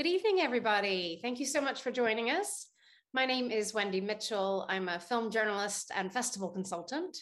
[0.00, 1.18] Good evening, everybody.
[1.20, 2.68] Thank you so much for joining us.
[3.12, 4.64] My name is Wendy Mitchell.
[4.66, 7.18] I'm a film journalist and festival consultant.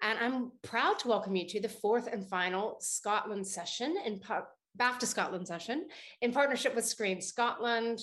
[0.00, 4.20] And I'm proud to welcome you to the fourth and final Scotland session in
[4.78, 5.88] BAFTA Scotland session
[6.20, 7.98] in partnership with Screen Scotland.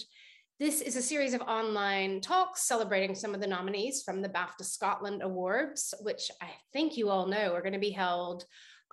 [0.60, 4.66] This is a series of online talks celebrating some of the nominees from the BAFTA
[4.66, 8.44] Scotland Awards, which I think you all know are going to be held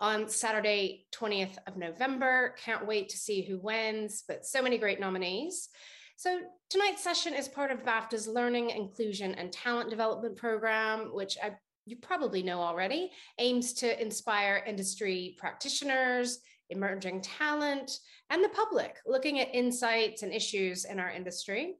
[0.00, 2.54] on Saturday, 20th of November.
[2.62, 5.68] Can't wait to see who wins, but so many great nominees.
[6.16, 11.52] So tonight's session is part of BAFTA's Learning, Inclusion, and Talent Development Program, which I,
[11.86, 19.40] you probably know already, aims to inspire industry practitioners, emerging talent, and the public looking
[19.40, 21.76] at insights and issues in our industry.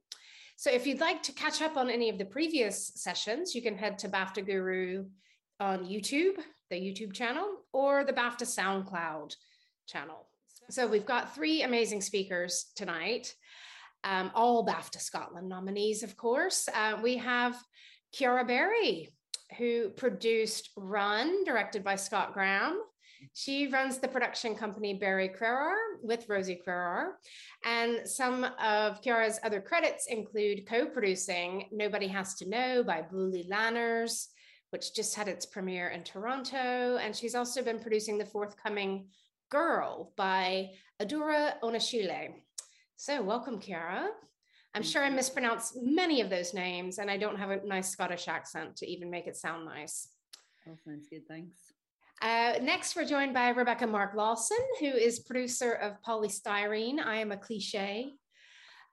[0.55, 3.77] So if you'd like to catch up on any of the previous sessions, you can
[3.77, 5.05] head to BAFTA Guru
[5.59, 6.37] on YouTube
[6.69, 9.35] the YouTube channel or the BAFTA SoundCloud
[9.87, 10.27] channel.
[10.69, 13.33] So we've got three amazing speakers tonight,
[14.03, 16.69] um, all BAFTA Scotland nominees, of course.
[16.73, 17.57] Uh, we have
[18.13, 19.09] Ciara Barry,
[19.57, 22.79] who produced Run, directed by Scott Graham.
[23.33, 27.13] She runs the production company Barry Crerar with Rosie Crerar.
[27.65, 33.49] And some of Ciara's other credits include co producing Nobody Has to Know by Bouli
[33.49, 34.27] Lanners,
[34.71, 36.97] which just had its premiere in Toronto.
[36.97, 39.07] And she's also been producing the forthcoming
[39.49, 42.33] Girl by Adura Onashile.
[42.97, 44.09] So, welcome, Ciara.
[44.75, 48.27] I'm sure I mispronounced many of those names, and I don't have a nice Scottish
[48.27, 50.09] accent to even make it sound nice.
[50.67, 51.27] Oh, sounds good.
[51.27, 51.73] Thanks.
[52.21, 56.99] Uh, next, we're joined by Rebecca Mark Lawson, who is producer of Polystyrene.
[56.99, 58.13] I am a cliche.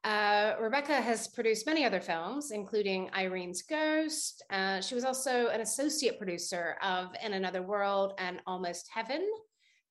[0.04, 4.44] Uh, Rebecca has produced many other films, including Irene's Ghost.
[4.50, 9.26] Uh, she was also an associate producer of In Another World and Almost Heaven.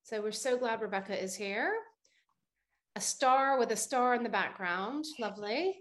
[0.02, 1.72] So we're so glad Rebecca is here.
[2.94, 5.04] A star with a star in the background.
[5.18, 5.80] Lovely.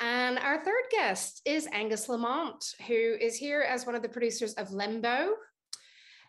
[0.00, 4.52] And our third guest is Angus Lamont, who is here as one of the producers
[4.54, 5.30] of Limbo.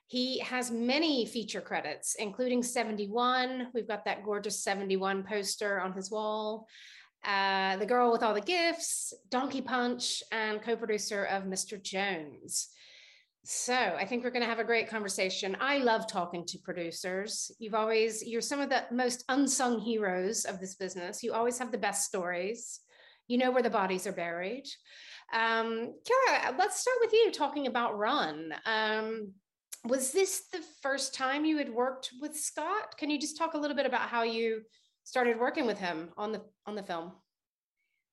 [0.08, 3.68] He has many feature credits, including 71.
[3.74, 6.68] We've got that gorgeous 71 poster on his wall.
[7.26, 11.82] Uh, the Girl with All the Gifts, Donkey Punch, and co producer of Mr.
[11.82, 12.70] Jones.
[13.46, 15.58] So I think we're going to have a great conversation.
[15.60, 17.52] I love talking to producers.
[17.60, 21.24] You've always, you're some of the most unsung heroes of this business.
[21.24, 22.80] You always have the best stories.
[23.28, 24.66] You know where the bodies are buried.
[25.34, 28.54] Um, Ciara, let's start with you talking about Run.
[28.66, 29.34] Um,
[29.86, 32.98] was this the first time you had worked with Scott?
[32.98, 34.62] Can you just talk a little bit about how you
[35.04, 37.12] started working with him on the on the film?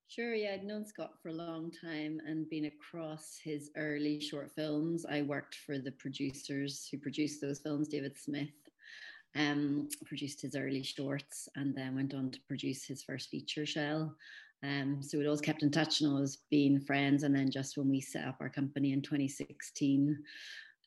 [0.08, 4.50] Sure, yeah, I'd known Scott for a long time and been across his early short
[4.56, 5.06] films.
[5.08, 8.48] I worked for the producers who produced those films, David Smith,
[9.36, 14.16] um, produced his early shorts and then went on to produce his first feature shell.
[14.64, 17.22] Um, so we'd always kept in touch and always been friends.
[17.22, 20.18] And then just when we set up our company in 2016,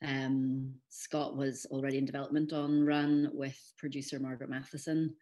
[0.03, 5.15] um, Scott was already in development on Run with producer Margaret Matheson.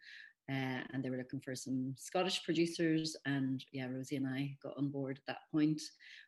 [0.50, 3.16] Uh, and they were looking for some Scottish producers.
[3.24, 5.80] And yeah, Rosie and I got on board at that point.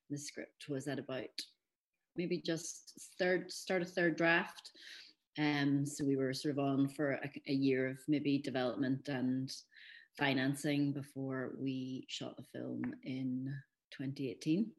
[0.08, 1.24] The script was at about
[2.16, 4.70] maybe just third, start a third draft.
[5.36, 9.52] Um, so we were sort of on for a, a year of maybe development and
[10.16, 13.52] financing before we shot the film in
[13.90, 14.70] 2018.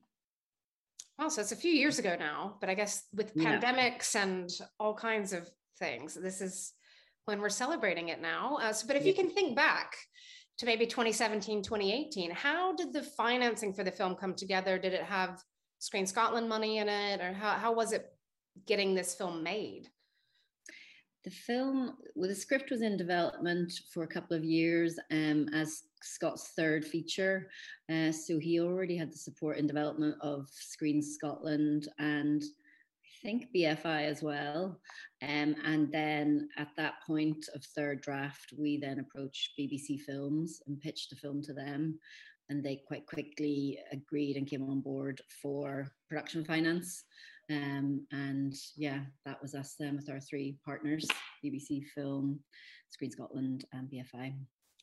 [1.18, 3.60] Wow, so it's a few years ago now, but I guess with yeah.
[3.60, 4.50] pandemics and
[4.80, 5.50] all kinds of
[5.80, 6.74] things, this is
[7.26, 8.58] when we're celebrating it now.
[8.62, 9.96] Uh, so, but if you can think back
[10.58, 14.78] to maybe 2017, 2018, how did the financing for the film come together?
[14.78, 15.42] Did it have
[15.80, 18.06] Screen Scotland money in it, or how, how was it
[18.66, 19.88] getting this film made?
[21.24, 25.84] The film, well, the script was in development for a couple of years um, as
[26.06, 27.50] Scott's third feature.
[27.92, 33.48] Uh, so he already had the support and development of Screen Scotland and I think
[33.56, 34.80] BFI as well.
[35.24, 40.80] Um, and then at that point of third draft, we then approached BBC Films and
[40.80, 42.00] pitched the film to them.
[42.50, 47.06] And they quite quickly agreed and came on board for production finance.
[47.50, 51.08] Um, and yeah, that was us then with our three partners
[51.44, 52.40] BBC Film,
[52.90, 54.36] Screen Scotland, and BFI.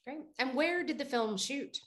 [0.04, 0.24] Great.
[0.38, 1.78] And where did the film shoot?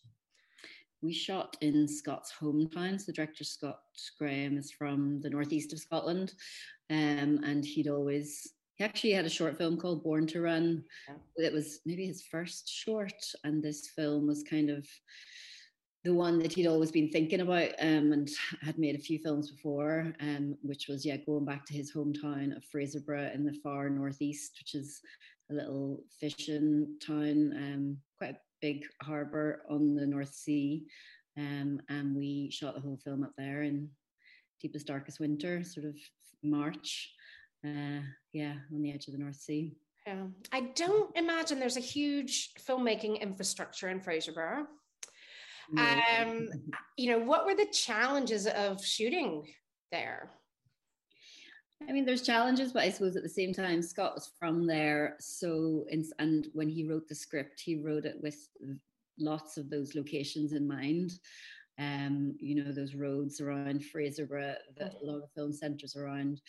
[1.06, 3.00] we shot in Scott's hometown.
[3.00, 3.79] So the director Scott
[4.17, 6.33] Graham is from the northeast of Scotland,
[6.89, 10.83] um, and he'd always he actually had a short film called Born to Run.
[11.38, 13.13] It was maybe his first short,
[13.45, 14.85] and this film was kind of
[16.03, 18.29] the one that he'd always been thinking about um, and
[18.62, 22.56] had made a few films before, um, which was yeah going back to his hometown
[22.56, 25.01] of Fraserburgh in the far northeast, which is
[25.50, 30.86] a little fishing town, um, quite a big harbour on the North Sea.
[31.38, 33.89] Um, and we shot the whole film up there in
[34.62, 35.95] deepest, darkest winter, sort of
[36.44, 37.12] March.
[37.65, 38.01] Uh,
[38.31, 39.75] yeah, on the edge of the North Sea.
[40.06, 40.27] Yeah.
[40.51, 44.65] I don't imagine there's a huge filmmaking infrastructure in Fraserburgh.
[45.71, 45.81] No.
[46.21, 46.50] Um,
[46.95, 49.48] you know, what were the challenges of shooting
[49.91, 50.30] there?
[51.88, 55.18] I mean, there's challenges, but I suppose at the same time, Scott was from there.
[55.19, 55.86] So,
[56.19, 58.48] and when he wrote the script, he wrote it with
[59.19, 61.19] lots of those locations in mind.
[61.77, 66.42] Um, you know, those roads around Fraserburgh, the, a lot of film centres around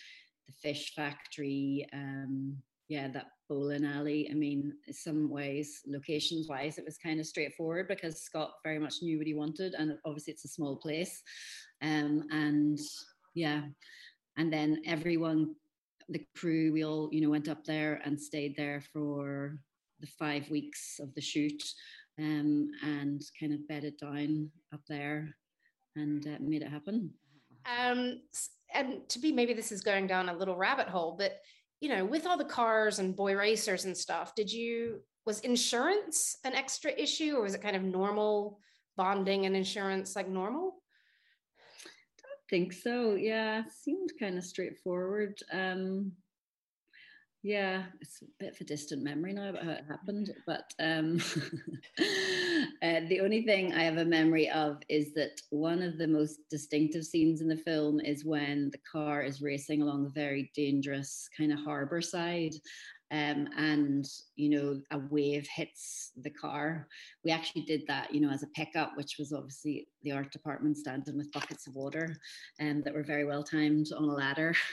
[0.46, 2.56] the fish factory, um,
[2.88, 4.28] yeah, that bowling alley.
[4.31, 8.78] I mean, in some ways, locations wise, it was kind of straightforward because Scott very
[8.78, 11.23] much knew what he wanted, and obviously it's a small place.
[11.82, 12.78] Um, and
[13.34, 13.62] yeah,
[14.36, 15.54] and then everyone,
[16.08, 19.58] the crew, we all you know went up there and stayed there for
[20.00, 21.62] the five weeks of the shoot,
[22.18, 25.34] um, and kind of bedded down up there
[25.96, 27.10] and uh, made it happen.
[27.80, 28.20] Um,
[28.72, 31.40] and to be maybe this is going down a little rabbit hole, but
[31.80, 36.36] you know, with all the cars and boy racers and stuff, did you was insurance
[36.44, 38.60] an extra issue or was it kind of normal
[38.96, 40.82] bonding and insurance like normal?
[42.48, 43.14] Think so.
[43.14, 45.40] Yeah, seemed kind of straightforward.
[45.52, 46.12] Um
[47.46, 50.34] yeah, it's a bit of a distant memory now about how it happened.
[50.48, 51.20] But um,
[52.82, 56.40] uh, the only thing I have a memory of is that one of the most
[56.50, 61.28] distinctive scenes in the film is when the car is racing along a very dangerous
[61.38, 62.54] kind of harbor side
[63.10, 66.88] um, and you know a wave hits the car.
[67.24, 70.76] We actually did that you know as a pickup which was obviously the art department
[70.76, 72.16] standing with buckets of water
[72.58, 74.54] and um, that were very well timed on a ladder.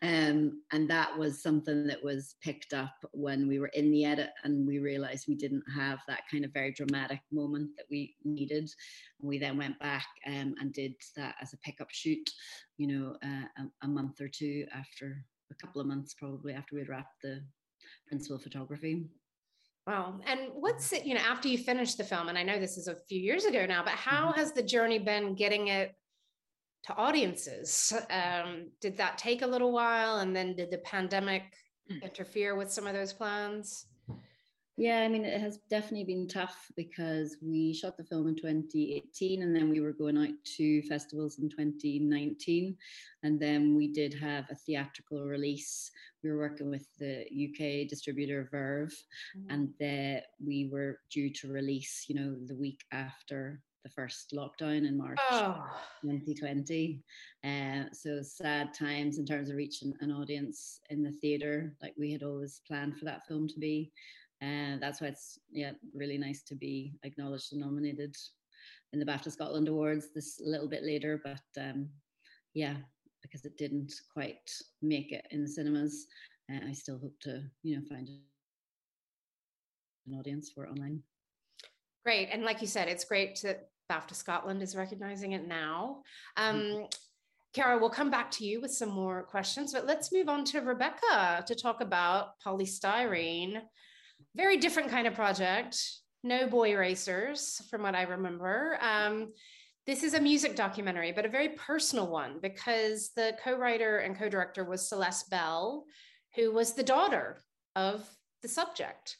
[0.00, 4.30] Um, and that was something that was picked up when we were in the edit
[4.42, 8.70] and we realized we didn't have that kind of very dramatic moment that we needed.
[9.20, 12.30] And we then went back um, and did that as a pickup shoot
[12.78, 15.24] you know uh, a, a month or two after
[15.54, 17.40] a couple of months probably after we'd wrapped the
[18.08, 19.06] principal photography.
[19.86, 20.20] Wow.
[20.26, 22.88] And what's it, you know, after you finished the film, and I know this is
[22.88, 24.40] a few years ago now, but how mm-hmm.
[24.40, 25.94] has the journey been getting it
[26.84, 27.92] to audiences?
[28.10, 30.18] Um, did that take a little while?
[30.18, 31.42] And then did the pandemic
[31.90, 32.02] mm.
[32.02, 33.86] interfere with some of those plans?
[34.76, 39.42] Yeah, I mean, it has definitely been tough because we shot the film in 2018
[39.42, 42.76] and then we were going out to festivals in 2019.
[43.22, 45.92] And then we did have a theatrical release.
[46.24, 48.92] We were working with the UK distributor Verve,
[49.38, 49.50] mm-hmm.
[49.50, 54.88] and the, we were due to release, you know, the week after the first lockdown
[54.88, 55.62] in March oh.
[56.02, 57.00] 2020.
[57.44, 62.10] Uh, so sad times in terms of reaching an audience in the theatre, like we
[62.10, 63.92] had always planned for that film to be
[64.44, 68.14] and that's why it's yeah really nice to be acknowledged and nominated
[68.92, 71.88] in the BAFTA Scotland Awards this a little bit later, but um,
[72.52, 72.76] yeah,
[73.22, 74.50] because it didn't quite
[74.82, 76.06] make it in the cinemas,
[76.52, 78.08] uh, I still hope to you know find
[80.06, 81.02] an audience for online.
[82.04, 86.02] Great, and like you said, it's great that BAFTA Scotland is recognizing it now.
[86.36, 86.86] Um,
[87.54, 90.60] Kara, we'll come back to you with some more questions, but let's move on to
[90.60, 93.62] Rebecca to talk about polystyrene
[94.34, 95.78] very different kind of project.
[96.22, 98.78] No boy racers, from what I remember.
[98.80, 99.32] Um,
[99.86, 104.18] this is a music documentary, but a very personal one because the co writer and
[104.18, 105.84] co director was Celeste Bell,
[106.34, 107.42] who was the daughter
[107.76, 108.08] of
[108.42, 109.16] the subject.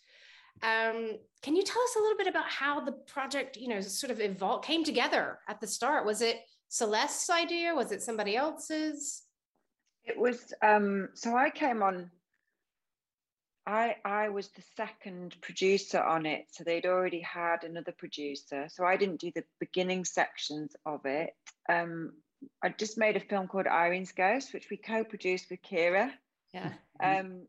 [0.63, 4.11] Um, can you tell us a little bit about how the project, you know, sort
[4.11, 6.07] of evolved, came together at the start?
[6.07, 7.75] Was it Celeste's idea?
[7.75, 9.23] Was it somebody else's?
[10.05, 10.55] It was.
[10.63, 12.11] Um, so I came on
[13.67, 18.69] I I was the second producer on it, so they'd already had another producer.
[18.69, 21.35] So I didn't do the beginning sections of it.
[21.69, 22.13] Um,
[22.63, 26.13] I just made a film called Irene's Ghost, which we co-produced with Ciara.
[26.53, 26.73] Yeah.
[27.03, 27.47] Um,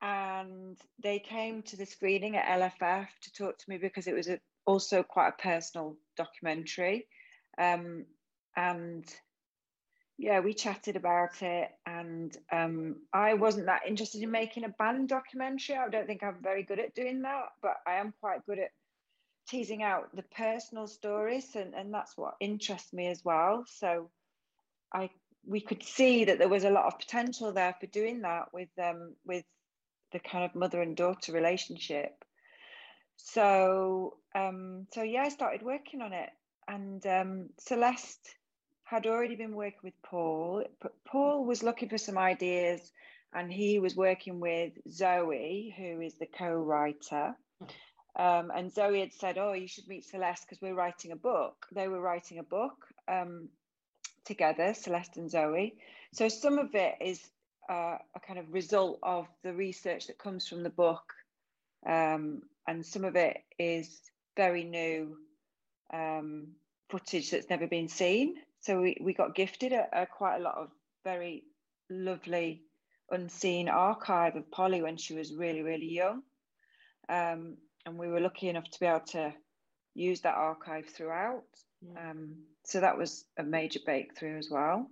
[0.00, 4.28] and they came to the screening at LFF to talk to me because it was
[4.28, 7.06] a, also quite a personal documentary.
[7.58, 8.04] Um,
[8.56, 9.04] and
[10.18, 15.08] yeah, we chatted about it, and um, I wasn't that interested in making a band
[15.08, 15.76] documentary.
[15.76, 18.72] I don't think I'm very good at doing that, but I am quite good at
[19.48, 23.64] teasing out the personal stories, and, and that's what interests me as well.
[23.68, 24.10] So,
[24.92, 25.10] I
[25.46, 28.68] we could see that there was a lot of potential there for doing that with
[28.82, 29.44] um with
[30.12, 32.24] the kind of mother and daughter relationship.
[33.16, 36.30] So um, so yeah, I started working on it,
[36.66, 38.34] and um, Celeste
[38.88, 40.64] had already been working with Paul.
[41.04, 42.80] Paul was looking for some ideas
[43.34, 47.34] and he was working with Zoe, who is the co writer.
[48.16, 51.66] Um, and Zoe had said, "Oh, you should meet Celeste because we're writing a book."
[51.70, 53.50] They were writing a book um,
[54.24, 55.76] together, Celeste and Zoe.
[56.12, 57.20] So some of it is
[57.68, 61.12] uh, a kind of result of the research that comes from the book,
[61.86, 64.00] um, and some of it is
[64.34, 65.18] very new
[65.92, 66.54] um,
[66.88, 68.36] footage that's never been seen.
[68.68, 70.68] So we, we got gifted a, a quite a lot of
[71.02, 71.44] very
[71.88, 72.64] lovely
[73.10, 76.20] unseen archive of Polly when she was really, really young.
[77.08, 77.56] Um,
[77.86, 79.32] and we were lucky enough to be able to
[79.94, 81.44] use that archive throughout.
[81.96, 84.86] Um, so that was a major breakthrough as well.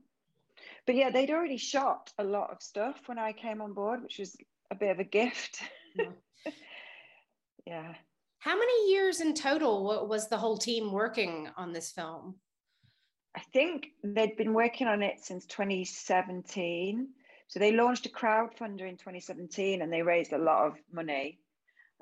[0.86, 4.18] But yeah, they'd already shot a lot of stuff when I came on board, which
[4.18, 4.38] was
[4.70, 5.60] a bit of a gift.
[5.94, 6.12] Yeah.
[7.66, 7.94] yeah.
[8.38, 12.36] How many years in total was the whole team working on this film?
[13.36, 17.08] I think they'd been working on it since 2017.
[17.48, 21.38] So they launched a crowdfunder in 2017 and they raised a lot of money.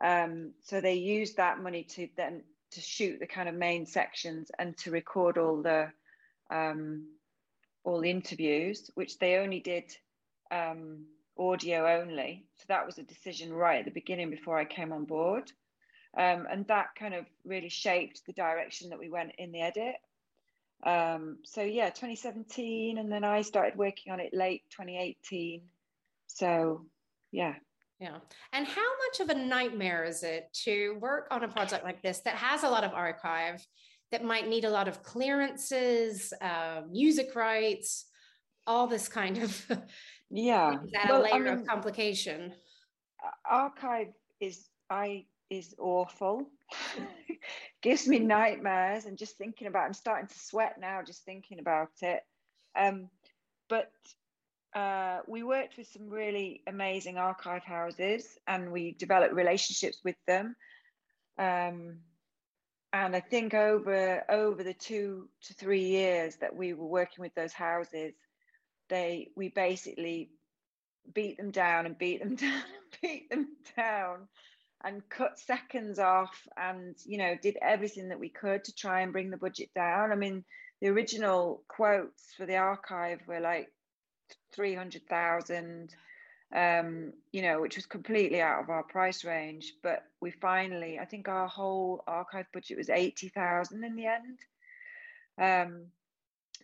[0.02, 4.50] Um, so they used that money to then to shoot the kind of main sections
[4.58, 5.90] and to record all the
[6.50, 7.06] um,
[7.84, 9.94] all the interviews, which they only did
[10.50, 11.04] um,
[11.38, 12.46] audio only.
[12.56, 15.50] So that was a decision right at the beginning before I came on board.
[16.16, 19.96] Um, and that kind of really shaped the direction that we went in the edit.
[20.84, 25.62] Um, so yeah, 2017, and then I started working on it late 2018.
[26.26, 26.86] So
[27.32, 27.54] yeah.
[28.00, 28.18] Yeah.
[28.52, 32.18] And how much of a nightmare is it to work on a project like this
[32.20, 33.64] that has a lot of archive,
[34.10, 38.06] that might need a lot of clearances, uh, music rights,
[38.66, 39.66] all this kind of
[40.30, 42.52] yeah, that well, a layer I mean, of complication.
[43.48, 46.50] Archive is I is awful.
[47.82, 49.86] Gives me nightmares and just thinking about.
[49.86, 52.22] I'm starting to sweat now just thinking about it.
[52.76, 53.10] Um,
[53.68, 53.90] but
[54.74, 60.56] uh, we worked with some really amazing archive houses and we developed relationships with them.
[61.38, 61.98] Um,
[62.92, 67.34] and I think over over the two to three years that we were working with
[67.34, 68.14] those houses,
[68.88, 70.30] they we basically
[71.12, 74.28] beat them down and beat them down and beat them down
[74.84, 79.12] and cut seconds off and you know did everything that we could to try and
[79.12, 80.12] bring the budget down.
[80.12, 80.44] I mean
[80.80, 83.68] the original quotes for the archive were like
[84.52, 85.94] 300,000
[86.54, 89.72] um you know which was completely out of our price range.
[89.82, 94.38] But we finally i think our whole archive budget was 80,000 in the end.
[95.40, 95.86] Um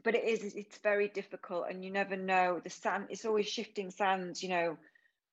[0.04, 2.60] but it is it's very difficult and you never know.
[2.62, 4.76] The sand it's always shifting sands you know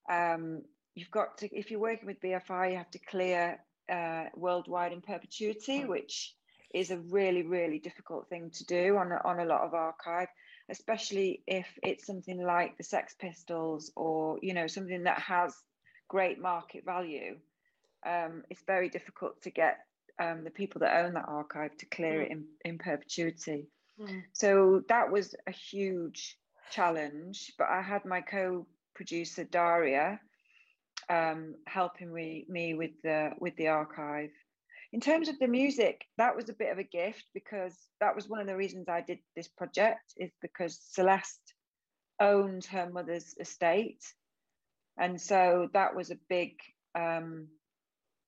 [0.10, 0.62] um
[0.98, 3.60] you've got to if you're working with bfi you have to clear
[3.92, 6.34] uh, worldwide in perpetuity which
[6.74, 10.28] is a really really difficult thing to do on a, on a lot of archive
[10.70, 15.56] especially if it's something like the sex pistols or you know something that has
[16.10, 17.38] great market value
[18.06, 19.78] um, it's very difficult to get
[20.20, 22.26] um, the people that own that archive to clear mm.
[22.26, 23.68] it in, in perpetuity
[24.00, 24.24] mm.
[24.34, 26.38] so that was a huge
[26.72, 30.20] challenge but i had my co-producer daria
[31.10, 34.30] um, helping me, me with the with the archive.
[34.94, 38.30] In terms of the music, that was a bit of a gift because that was
[38.30, 41.54] one of the reasons I did this project is because Celeste
[42.22, 44.02] owned her mother's estate,
[44.98, 46.54] and so that was a big
[46.96, 47.48] um,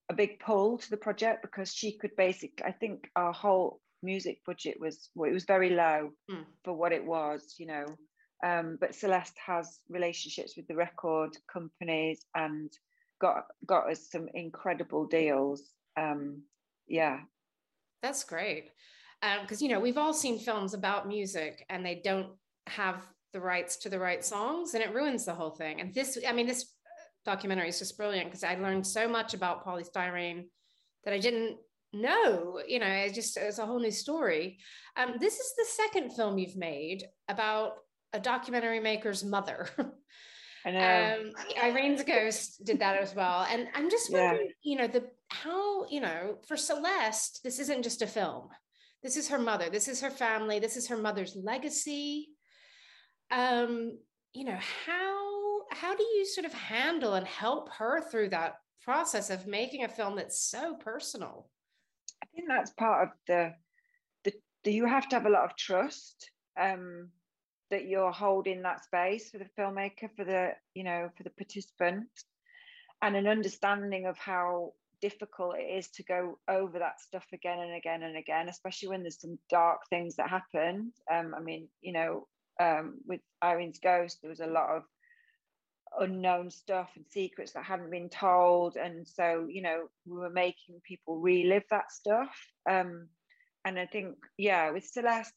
[0.09, 2.65] a big pull to the project because she could basically.
[2.65, 6.45] I think our whole music budget was well, it was very low mm.
[6.63, 7.86] for what it was, you know.
[8.43, 12.72] Um, but Celeste has relationships with the record companies and
[13.19, 15.74] got got us some incredible deals.
[15.98, 16.43] Um,
[16.88, 17.19] yeah,
[18.01, 18.72] that's great.
[19.41, 22.29] Because um, you know we've all seen films about music and they don't
[22.67, 25.81] have the rights to the right songs and it ruins the whole thing.
[25.81, 26.74] And this, I mean, this
[27.25, 30.46] documentary is just brilliant because I learned so much about polystyrene
[31.03, 31.58] that I didn't
[31.93, 32.62] know.
[32.67, 34.58] You know, it just it's a whole new story.
[34.96, 37.74] Um, this is the second film you've made about
[38.13, 39.67] a documentary maker's mother.
[40.65, 41.17] I know.
[41.19, 43.45] Um, Irene's Ghost did that as well.
[43.49, 44.71] And I'm just wondering, yeah.
[44.71, 48.49] you know, the how, you know, for Celeste, this isn't just a film.
[49.03, 49.69] This is her mother.
[49.69, 50.59] This is her family.
[50.59, 52.29] This is her mother's legacy.
[53.31, 53.97] Um,
[54.33, 55.29] you know, how
[55.71, 59.89] how do you sort of handle and help her through that process of making a
[59.89, 61.47] film that's so personal?
[62.21, 63.53] I think that's part of the
[64.25, 66.31] the, the you have to have a lot of trust.
[66.59, 67.09] Um,
[67.71, 72.07] that you're holding that space for the filmmaker for the you know for the participant
[73.01, 77.73] and an understanding of how difficult it is to go over that stuff again and
[77.73, 81.93] again and again especially when there's some dark things that happen um, i mean you
[81.93, 82.27] know
[82.59, 84.83] um, with irene's ghost there was a lot of
[85.99, 90.79] unknown stuff and secrets that hadn't been told and so you know we were making
[90.83, 92.29] people relive that stuff.
[92.69, 93.07] Um
[93.65, 95.33] and i think yeah with celeste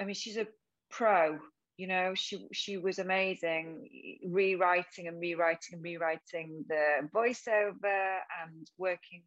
[0.00, 0.46] i mean she's a
[0.90, 1.38] pro
[1.76, 3.88] you know she she was amazing
[4.26, 9.22] rewriting and rewriting and rewriting the voiceover and working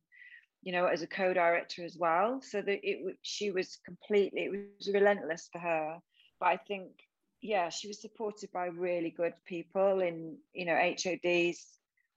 [0.63, 2.39] you know as a co-director as well.
[2.41, 5.97] So that it she was completely it was relentless for her.
[6.39, 6.91] But i think
[7.41, 11.65] yeah, she was supported by really good people in, you know, HOD's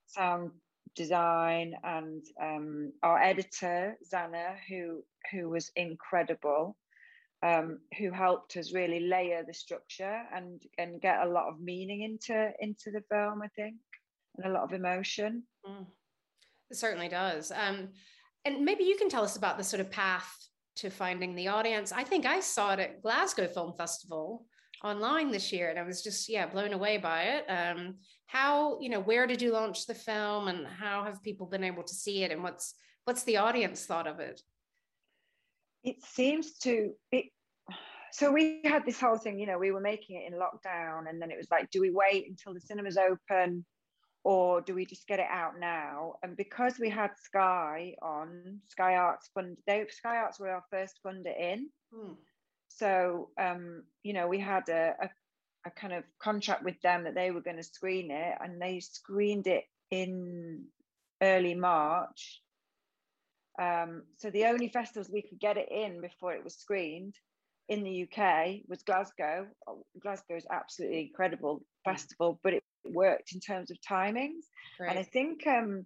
[0.05, 0.51] sound
[0.95, 6.77] design and um, our editor, Zana, who, who was incredible,
[7.45, 12.01] um, who helped us really layer the structure and, and get a lot of meaning
[12.01, 13.75] into, into the film, I think,
[14.37, 15.43] and a lot of emotion.
[15.67, 15.85] Mm.
[16.71, 17.51] It certainly does.
[17.51, 17.89] Um,
[18.45, 20.35] and maybe you can tell us about the sort of path
[20.77, 21.91] to finding the audience.
[21.91, 24.45] I think I saw it at Glasgow Film Festival
[24.83, 27.95] online this year and i was just yeah blown away by it um
[28.27, 31.81] how you know where did you launch the film and how have people been able
[31.81, 32.75] to see it and what's
[33.05, 34.41] what's the audience thought of it
[35.83, 37.25] it seems to it
[38.15, 41.21] so we had this whole thing you know we were making it in lockdown and
[41.21, 43.65] then it was like do we wait until the cinemas open
[44.23, 48.95] or do we just get it out now and because we had sky on sky
[48.95, 52.13] arts fund they sky arts were our first funder in hmm.
[52.77, 55.09] So, um, you know, we had a, a,
[55.65, 58.79] a kind of contract with them that they were going to screen it, and they
[58.79, 60.65] screened it in
[61.21, 62.41] early March.
[63.57, 67.15] Um, so the only festivals we could get it in before it was screened
[67.69, 69.47] in the UK was Glasgow.
[69.67, 74.43] Oh, Glasgow is absolutely incredible festival, but it worked in terms of timings.
[74.79, 75.85] And I think um,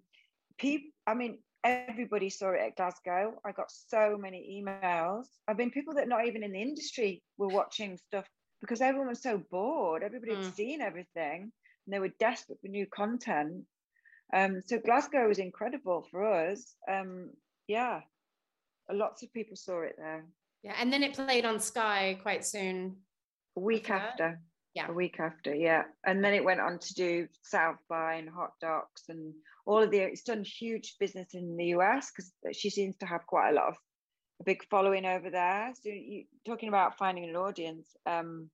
[0.57, 3.33] people, I mean, everybody saw it at Glasgow.
[3.45, 5.25] I got so many emails.
[5.47, 8.25] I mean, people that not even in the industry were watching stuff
[8.61, 10.03] because everyone was so bored.
[10.03, 10.43] Everybody mm.
[10.43, 11.51] had seen everything
[11.85, 13.63] and they were desperate for new content.
[14.33, 16.75] Um, so Glasgow was incredible for us.
[16.91, 17.31] Um,
[17.67, 18.01] yeah,
[18.91, 20.25] lots of people saw it there.
[20.63, 22.97] Yeah, and then it played on Sky quite soon.
[23.55, 24.39] A week after
[24.75, 24.87] yeah.
[24.87, 25.83] A week after yeah.
[26.05, 29.33] And then it went on to do south by and hot docs and
[29.65, 33.25] all of the it's done huge business in the us because she seems to have
[33.25, 33.75] quite a lot of
[34.41, 35.73] a big following over there.
[35.81, 38.49] So you talking about finding an audience um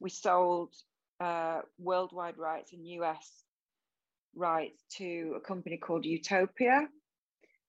[0.00, 0.72] we sold
[1.20, 3.44] uh worldwide rights and us
[4.34, 6.86] rights to a company called utopia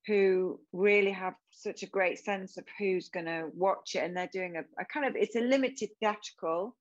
[0.08, 4.30] who really have such a great sense of who's going to watch it and they're
[4.32, 6.76] doing a, a kind of it's a limited theatrical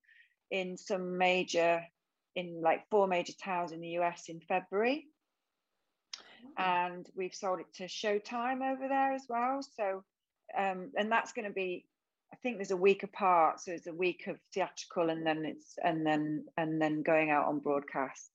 [0.49, 1.81] in some major,
[2.35, 5.07] in like four major towns in the US in February.
[6.57, 6.63] Oh.
[6.63, 9.59] And we've sold it to Showtime over there as well.
[9.75, 10.03] So,
[10.57, 11.85] um, and that's going to be,
[12.31, 13.59] I think there's a week apart.
[13.59, 17.47] So it's a week of theatrical and then it's, and then, and then going out
[17.47, 18.29] on broadcast.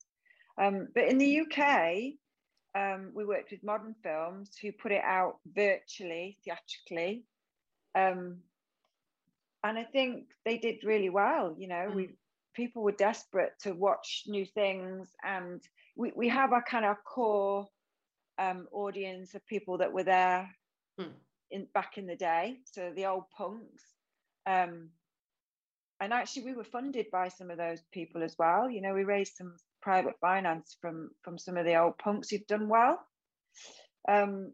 [0.61, 2.13] Um, but in the UK,
[2.75, 7.25] um, we worked with Modern Films who put it out virtually, theatrically.
[7.95, 8.37] Um,
[9.63, 11.55] and I think they did really well.
[11.57, 11.95] You know, mm.
[11.95, 12.09] we
[12.55, 15.61] people were desperate to watch new things, and
[15.95, 17.67] we we have our kind of core
[18.39, 20.49] um, audience of people that were there
[20.99, 21.11] mm.
[21.51, 23.83] in back in the day, so the old punks.
[24.45, 24.89] Um,
[25.99, 28.69] and actually, we were funded by some of those people as well.
[28.69, 32.47] You know, we raised some private finance from from some of the old punks who've
[32.47, 32.99] done well.
[34.07, 34.53] Um,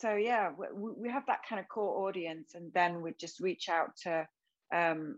[0.00, 3.68] so yeah we, we have that kind of core audience and then we just reach
[3.68, 4.26] out to
[4.74, 5.16] um,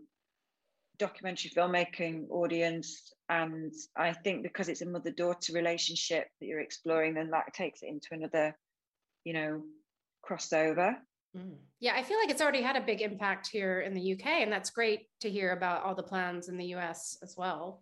[0.97, 7.31] documentary filmmaking audience and i think because it's a mother-daughter relationship that you're exploring then
[7.31, 8.55] that takes it into another
[9.23, 9.61] you know
[10.27, 10.95] crossover
[11.35, 11.55] mm.
[11.79, 14.51] yeah i feel like it's already had a big impact here in the uk and
[14.51, 17.81] that's great to hear about all the plans in the us as well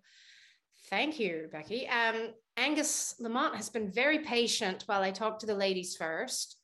[0.89, 5.55] thank you becky um, angus lamont has been very patient while i talk to the
[5.55, 6.59] ladies first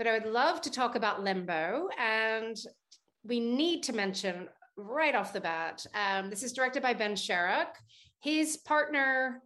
[0.00, 1.90] but I would love to talk about Limbo.
[1.98, 2.56] And
[3.22, 7.74] we need to mention right off the bat um, this is directed by Ben Sharrock.
[8.22, 9.42] His partner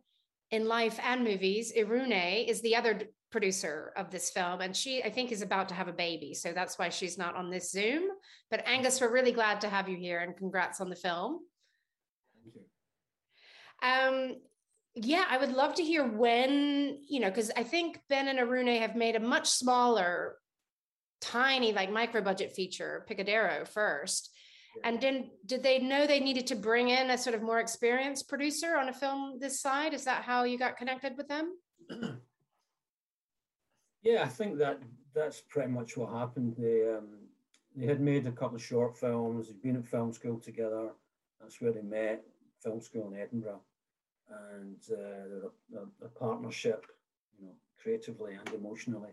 [0.52, 3.00] in life and movies, Irune, is the other
[3.32, 4.60] producer of this film.
[4.60, 6.34] And she, I think, is about to have a baby.
[6.34, 8.04] So that's why she's not on this Zoom.
[8.48, 11.40] But Angus, we're really glad to have you here and congrats on the film.
[12.44, 12.62] Thank you.
[13.82, 14.37] Um,
[14.94, 18.80] yeah, I would love to hear when, you know, because I think Ben and Irune
[18.80, 20.37] have made a much smaller
[21.20, 24.30] tiny like micro budget feature Pikadero first.
[24.82, 28.28] And then did they know they needed to bring in a sort of more experienced
[28.28, 29.94] producer on a film this side?
[29.94, 31.56] Is that how you got connected with them?
[34.02, 34.82] Yeah i think that
[35.14, 36.56] that's pretty much what happened.
[36.58, 37.06] They um,
[37.76, 39.46] they had made a couple of short films.
[39.46, 40.90] They'd been at film school together.
[41.40, 42.22] That's where they met
[42.64, 43.61] film school in edinburgh
[44.57, 46.87] and uh, partnership,
[47.38, 49.11] you know, creatively and emotionally,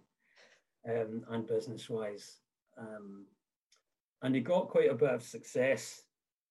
[0.88, 2.38] um, and business-wise.
[2.78, 3.26] Um,
[4.22, 6.04] and he got quite a bit of success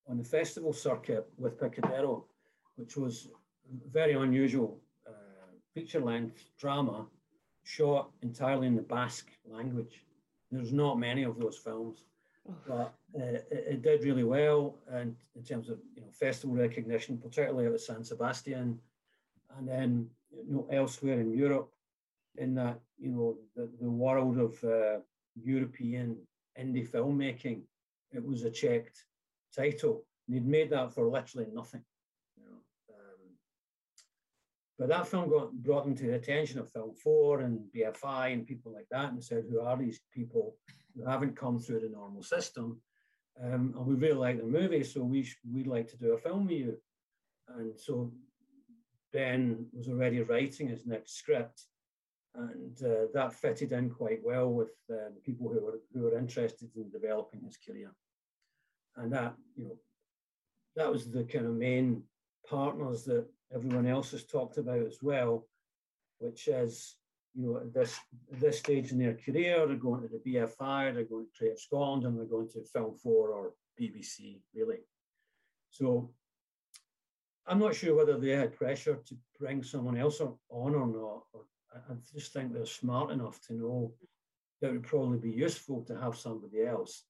[0.07, 2.25] on the festival circuit with Pikadero,
[2.77, 3.29] which was
[3.91, 7.07] very unusual uh, feature-length drama
[7.65, 10.05] shot entirely in the Basque language.
[10.51, 12.05] There's not many of those films.
[12.67, 17.19] But uh, it, it, did really well and in terms of you know festival recognition,
[17.19, 18.79] particularly of San Sebastian,
[19.57, 21.71] and then you know elsewhere in Europe,
[22.37, 25.01] in that you know the, the world of uh,
[25.43, 26.17] European
[26.59, 27.63] indie filmmaking,
[28.13, 29.05] it was a checked
[29.55, 30.05] title.
[30.27, 31.83] And he'd made that for literally nothing.
[34.81, 38.47] Um, but that film got brought into the attention of Film 4 and BFI and
[38.47, 40.57] people like that and said, who are these people
[40.97, 42.81] who haven't come through the normal system?
[43.43, 46.47] Um, and we really like the movie, so we we'd like to do a film
[46.47, 46.77] with you.
[47.49, 48.13] And so
[49.13, 51.63] Ben was already writing his next script,
[52.35, 56.19] and uh, that fitted in quite well with uh, the people who were who were
[56.19, 57.93] interested in developing his career.
[58.97, 59.77] And that you know,
[60.77, 62.03] that was the kind of main
[62.51, 65.47] partners that everyone else has talked about as well,
[66.19, 66.97] which is
[67.35, 67.99] you know, at this
[68.33, 72.05] this stage in their career, they're going to the BFI, they're going to Creative Scotland,
[72.05, 74.81] and they're going to Film 4 or BBC, really.
[75.71, 76.11] So
[77.47, 81.23] I'm not sure whether they had pressure to bring someone else on or not.
[81.33, 83.93] Or I just think they're smart enough to know
[84.61, 87.05] that it would probably be useful to have somebody else,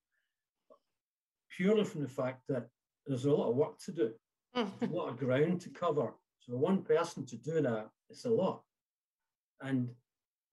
[1.57, 2.68] purely from the fact that
[3.07, 4.12] there's a lot of work to do,
[4.54, 6.12] a lot of ground to cover.
[6.40, 8.62] So one person to do that, it's a lot.
[9.60, 9.90] And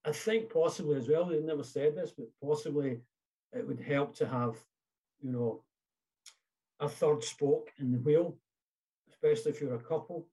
[0.05, 2.99] I think possibly as well, they never said this, but possibly
[3.53, 4.55] it would help to have,
[5.21, 5.63] you know,
[6.79, 8.37] a third spoke in the wheel,
[9.09, 10.27] especially if you're a couple.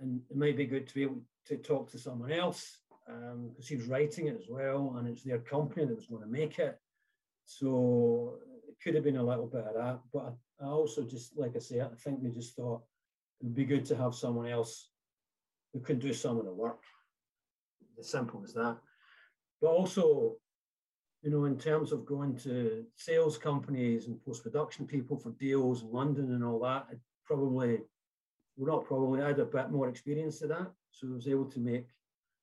[0.00, 3.52] And it might be good to be able to talk to someone else because um,
[3.68, 6.78] he's writing it as well, and it's their company that was going to make it.
[7.44, 10.00] So it could have been a little bit of that.
[10.12, 12.82] But I also just, like I say, I think they just thought
[13.40, 14.90] it would be good to have someone else
[15.72, 16.82] who can do some of the work.
[17.98, 18.78] As simple as that
[19.64, 20.34] but also,
[21.22, 25.82] you know, in terms of going to sales companies and post production people for deals
[25.82, 27.78] in London and all that, it probably,
[28.56, 30.70] well, not probably, I had a bit more experience to that.
[30.90, 31.86] So I was able to make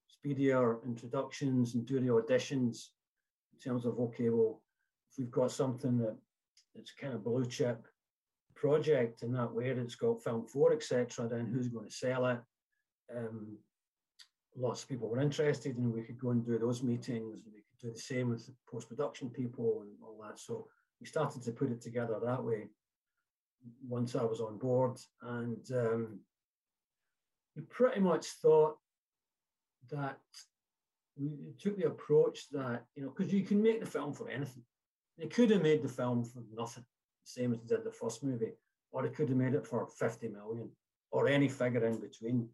[0.08, 2.88] speedier introductions and do the auditions
[3.54, 4.64] in terms of, okay, well,
[5.12, 6.18] if we've got something that
[6.74, 7.86] it's kind of blue chip
[8.62, 12.39] project in that way, it's got film four, etc., then who's going to sell it?
[13.17, 13.58] Um,
[14.56, 17.62] lots of people were interested and we could go and do those meetings and we
[17.62, 20.39] could do the same with the post-production people and all that.
[20.39, 20.67] So
[21.00, 22.67] we started to put it together that way
[23.88, 24.97] once I was on board.
[25.24, 26.19] And um,
[27.56, 28.78] we pretty much thought
[29.89, 30.19] that
[31.17, 34.63] we took the approach that, you know, because you can make the film for anything.
[35.17, 36.86] They could have made the film for nothing,
[37.24, 38.54] same as they did the first movie,
[38.92, 40.70] or they could have made it for 50 million
[41.12, 42.48] or any figure in between.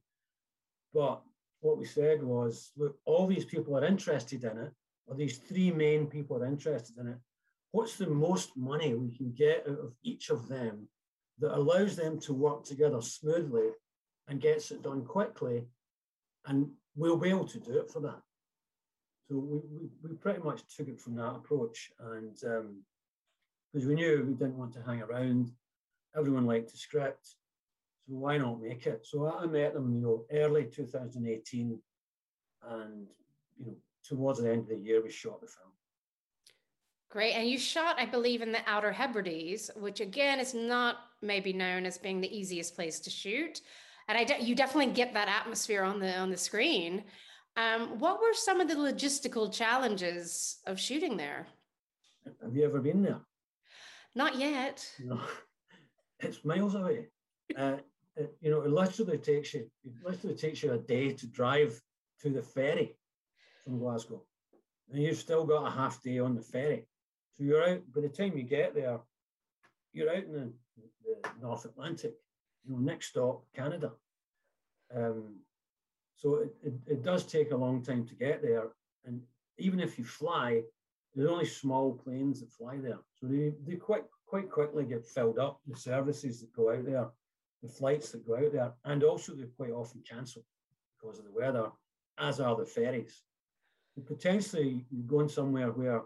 [0.94, 1.22] But
[1.62, 4.72] what we said was, look, all these people are interested in it,
[5.08, 7.18] or these three main people are interested in it.
[7.72, 10.88] What's the most money we can get out of each of them
[11.40, 13.70] that allows them to work together smoothly
[14.28, 15.68] and gets it done quickly?
[16.46, 18.22] And we'll be able to do it for that.
[19.30, 21.92] So we, we, we pretty much took it from that approach.
[22.00, 22.84] And um,
[23.78, 25.52] because we knew we didn't want to hang around,
[26.18, 27.36] everyone liked the script.
[28.08, 29.06] So why not make it?
[29.06, 31.80] So I met them, you know, early 2018,
[32.70, 33.08] and
[33.60, 35.70] you know, towards the end of the year, we shot the film.
[37.12, 41.54] Great, and you shot, I believe, in the Outer Hebrides, which again is not maybe
[41.54, 43.62] known as being the easiest place to shoot.
[44.08, 47.04] And I de- you definitely get that atmosphere on the on the screen.
[47.56, 51.46] Um, what were some of the logistical challenges of shooting there?
[52.42, 53.22] Have you ever been there?
[54.18, 54.84] Not yet.
[55.00, 55.22] No,
[56.22, 57.06] it's miles away.
[57.56, 57.76] Uh,
[58.16, 61.80] it, you know, it literally takes you, it literally takes you a day to drive
[62.24, 62.98] to the ferry
[63.64, 64.24] from Glasgow.
[64.92, 66.88] And you've still got a half day on the ferry.
[67.34, 68.98] So you're out, by the time you get there,
[69.94, 70.52] you're out in the,
[71.04, 72.16] the North Atlantic,
[72.66, 73.92] you know, next stop, Canada.
[74.96, 75.36] Um,
[76.16, 78.70] so it, it, it, does take a long time to get there.
[79.06, 79.22] And
[79.60, 80.64] even if you fly,
[81.18, 83.00] there's only small planes that fly there.
[83.16, 87.08] So they, they quite, quite quickly get filled up, the services that go out there
[87.64, 90.46] the flights that go out there, and also they're quite often cancelled
[91.00, 91.70] because of the weather,
[92.18, 93.24] as are the ferries.
[93.96, 96.04] And potentially, you're going somewhere where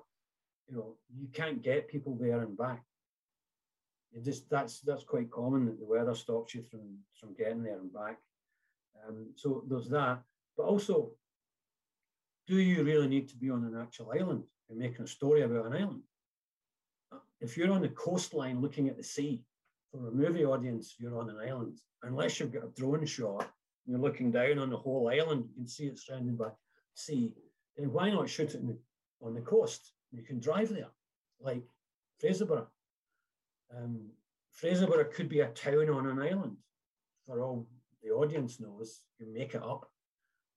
[0.69, 2.83] you know you can't get people there and back.
[4.13, 7.79] It just that's that's quite common that the weather stops you from from getting there
[7.79, 8.17] and back.
[9.07, 10.21] Um, so there's that.
[10.55, 11.11] But also,
[12.47, 15.67] do you really need to be on an actual island and making a story about
[15.67, 16.01] an island?
[17.39, 19.43] If you're on the coastline looking at the sea,
[19.91, 21.79] for a movie audience, you're on an island.
[22.03, 23.51] Unless you've got a drone shot,
[23.85, 26.49] you're looking down on the whole island, you can see it surrounded by
[26.93, 27.33] sea.
[27.77, 28.77] Then why not shoot it the,
[29.21, 29.91] on the coast?
[30.11, 30.89] You can drive there,
[31.41, 31.63] like
[32.23, 32.67] Fraserburgh.
[33.75, 34.09] Um,
[34.61, 36.55] Fraserburgh could be a town on an island,
[37.25, 37.67] for all
[38.01, 39.01] the audience knows.
[39.19, 39.90] You make it up,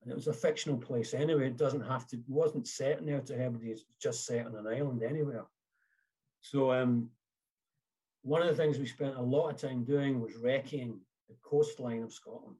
[0.05, 1.47] and it was a fictional place anyway.
[1.47, 2.21] It doesn't have to.
[2.29, 3.81] Wasn't set in to Hebrides.
[3.81, 5.47] It's just set on an island anywhere.
[6.43, 7.09] So um,
[8.23, 12.03] one of the things we spent a lot of time doing was recceing the coastline
[12.03, 12.57] of Scotland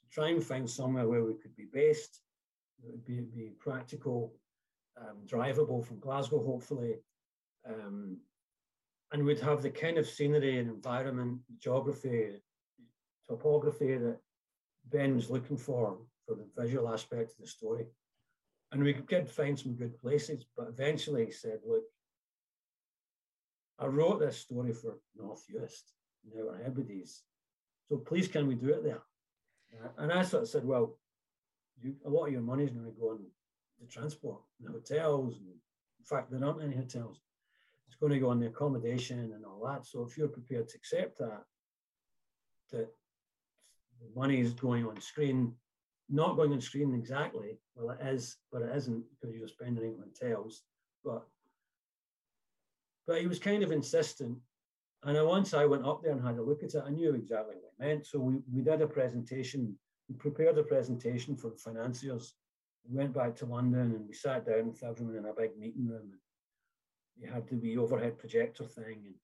[0.00, 2.22] to try and find somewhere where we could be based,
[2.82, 4.32] that would be, be practical,
[4.98, 6.94] um, drivable from Glasgow, hopefully,
[7.68, 8.16] um,
[9.12, 12.40] and we'd have the kind of scenery and environment, geography,
[13.28, 14.18] topography that
[14.90, 17.86] Ben was looking for for the visual aspect of the story.
[18.70, 21.84] And we could find some good places, but eventually he said, look,
[23.78, 25.84] I wrote this story for North Uist,
[26.30, 27.22] now Hebrides.
[27.88, 29.00] So please, can we do it there?
[29.72, 30.98] Uh, and I sort of said, well,
[31.80, 33.20] you, a lot of your money is going to go on
[33.80, 35.36] the transport, the hotels.
[35.36, 37.20] And in fact, there aren't any hotels.
[37.86, 39.86] It's going to go on the accommodation and all that.
[39.86, 41.44] So if you're prepared to accept that,
[42.72, 42.88] that
[44.00, 45.54] the money is going on screen,
[46.10, 47.58] not going on screen exactly.
[47.74, 50.62] Well, it is, but it isn't because you're spending it on hotels.
[51.04, 51.22] But
[53.06, 54.38] but he was kind of insistent.
[55.04, 57.54] And once I went up there and had a look at it, I knew exactly
[57.56, 58.06] what it meant.
[58.06, 59.76] So we, we did a presentation,
[60.08, 62.34] we prepared a presentation for the financiers.
[62.86, 65.86] We went back to London and we sat down with everyone in a big meeting
[65.86, 66.10] room.
[66.12, 66.20] And
[67.20, 69.02] we had the wee overhead projector thing.
[69.06, 69.14] And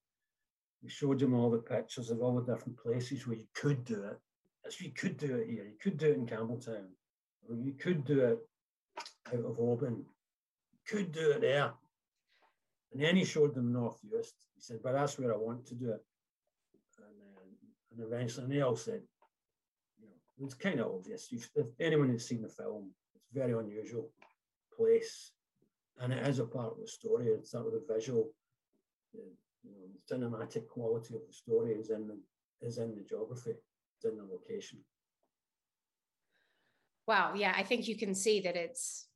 [0.81, 4.03] we showed them all the pictures of all the different places where you could do
[4.03, 4.17] it.
[4.65, 6.87] As you could do it here, you could do it in Campbeltown,
[7.47, 8.39] or you could do it
[9.27, 10.03] out of Oban,
[10.71, 11.71] you could do it there.
[12.91, 14.33] And then he showed them North Uist.
[14.55, 16.03] He said, but that's where I want to do it.
[16.97, 17.41] And, uh,
[17.91, 19.01] and eventually, and they all said,
[19.99, 21.27] you know, it's kind of obvious.
[21.31, 24.09] If, if anyone has seen the film, it's very unusual
[24.75, 25.31] place.
[25.99, 27.27] And it is a part of the story.
[27.27, 28.29] It's sort of the visual,
[29.13, 29.21] the,
[29.63, 32.17] you know, the cinematic quality of the story is in the,
[32.61, 33.55] is in the geography,
[34.05, 34.79] in the location.
[37.07, 37.33] Wow.
[37.35, 37.53] Yeah.
[37.55, 39.07] I think you can see that it's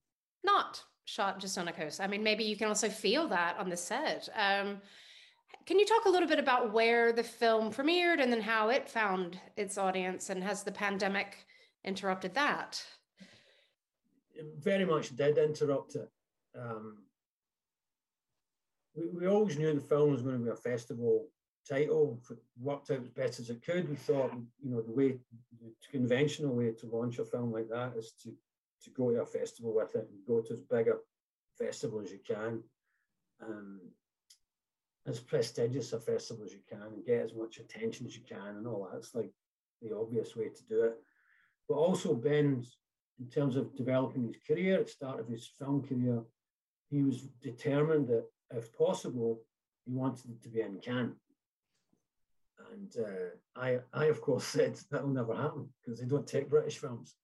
[0.43, 1.99] not shot just on a coast.
[1.99, 4.30] I mean, maybe you can also feel that on the set.
[4.36, 4.82] Um,
[5.65, 8.88] can you talk a little bit about where the film premiered and then how it
[8.88, 11.45] found its audience and has the pandemic
[11.84, 12.84] interrupted that?
[14.36, 16.10] It very much did interrupt it.
[16.58, 17.04] Um,
[18.95, 21.28] we, we always knew the film was going to be a festival
[21.67, 22.19] title.
[22.60, 23.89] Worked out as best as it could.
[23.89, 25.17] We thought, you know, the way,
[25.62, 28.32] the conventional way to launch a film like that is to
[28.84, 30.93] to go to a festival with it and go to as big a
[31.58, 32.63] festival as you can,
[33.45, 33.82] um,
[35.06, 38.56] as prestigious a festival as you can, and get as much attention as you can,
[38.58, 38.98] and all that.
[38.98, 39.32] It's like
[39.82, 40.95] the obvious way to do it.
[41.67, 42.65] But also, Ben,
[43.19, 46.24] in terms of developing his career, at the start of his film career,
[46.89, 49.41] he was determined that if possible,
[49.86, 51.15] he wanted it to be in Cannes.
[52.72, 56.50] And uh, I, I, of course, said that will never happen because they don't take
[56.50, 57.15] British films.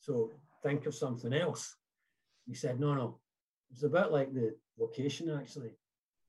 [0.00, 0.30] So
[0.62, 1.76] think of something else.
[2.46, 3.18] He said, no, no.
[3.70, 5.70] It's a bit like the location, actually.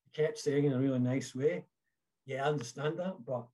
[0.04, 1.64] He kept saying in a really nice way,
[2.26, 3.48] yeah, I understand that, but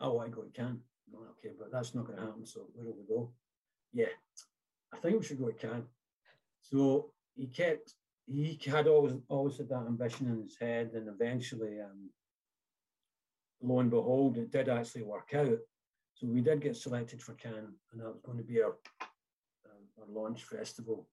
[0.00, 0.80] I want to go to Cannes.
[1.12, 2.46] okay, but that's not going to happen.
[2.46, 3.30] So where do we go?
[3.92, 4.14] Yeah,
[4.92, 5.86] I think we should go to Cannes.
[6.60, 7.94] So he kept,
[8.26, 12.10] he had always always had that ambition in his head, and eventually, um,
[13.64, 15.58] lo and behold, it did actually work out.
[16.14, 18.76] So we did get selected for Cannes, and that was going to be our
[19.98, 21.08] our launch festival.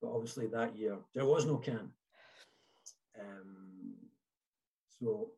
[0.00, 1.92] But obviously that year there was no Cannes.
[3.18, 3.94] Um,
[5.00, 5.30] so,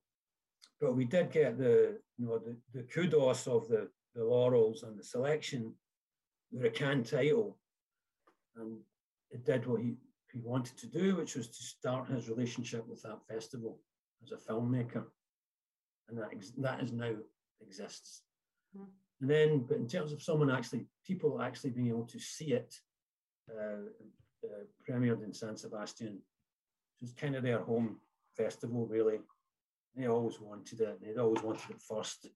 [0.81, 4.99] but we did get the you know the, the kudos of the the laurels and
[4.99, 5.75] the selection
[6.53, 7.59] the Cannes title,
[8.57, 8.79] and
[9.31, 9.97] it did what he
[10.33, 13.81] he wanted to do, which was to start his relationship with that festival
[14.23, 15.05] as a filmmaker,
[16.09, 17.13] and that that is now
[17.61, 18.23] exists.
[18.77, 18.87] Mm.
[19.21, 22.75] And then, but in terms of someone actually, people actually being able to see it
[23.51, 23.89] uh,
[24.45, 26.15] uh, premiered in San Sebastian.
[26.15, 27.97] which was kind of their home
[28.37, 29.19] festival, really.
[29.97, 31.01] They always wanted it.
[31.03, 32.29] They'd always wanted it first.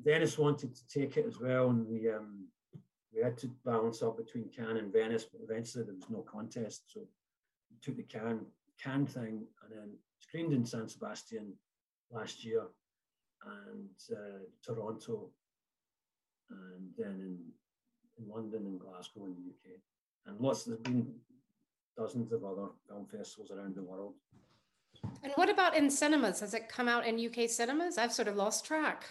[0.00, 2.46] Venice wanted to take it as well, and we um,
[3.14, 6.84] we had to balance up between Cannes and Venice, but eventually there was no contest,
[6.86, 8.46] so we took the Cannes
[8.82, 11.52] Cannes thing and then screened in San Sebastian
[12.10, 12.62] last year,
[13.46, 15.30] and uh, Toronto,
[16.50, 17.38] and then in
[18.18, 19.78] in London and Glasgow in the UK.
[20.26, 21.14] And lots, there's been
[21.96, 24.14] dozens of other film festivals around the world.
[25.22, 26.40] And what about in cinemas?
[26.40, 27.98] Has it come out in UK cinemas?
[27.98, 29.04] I've sort of lost track.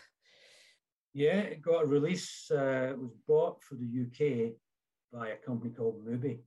[1.14, 2.50] Yeah, it got a release.
[2.52, 4.54] Uh, it was bought for the UK
[5.12, 6.40] by a company called Mubi.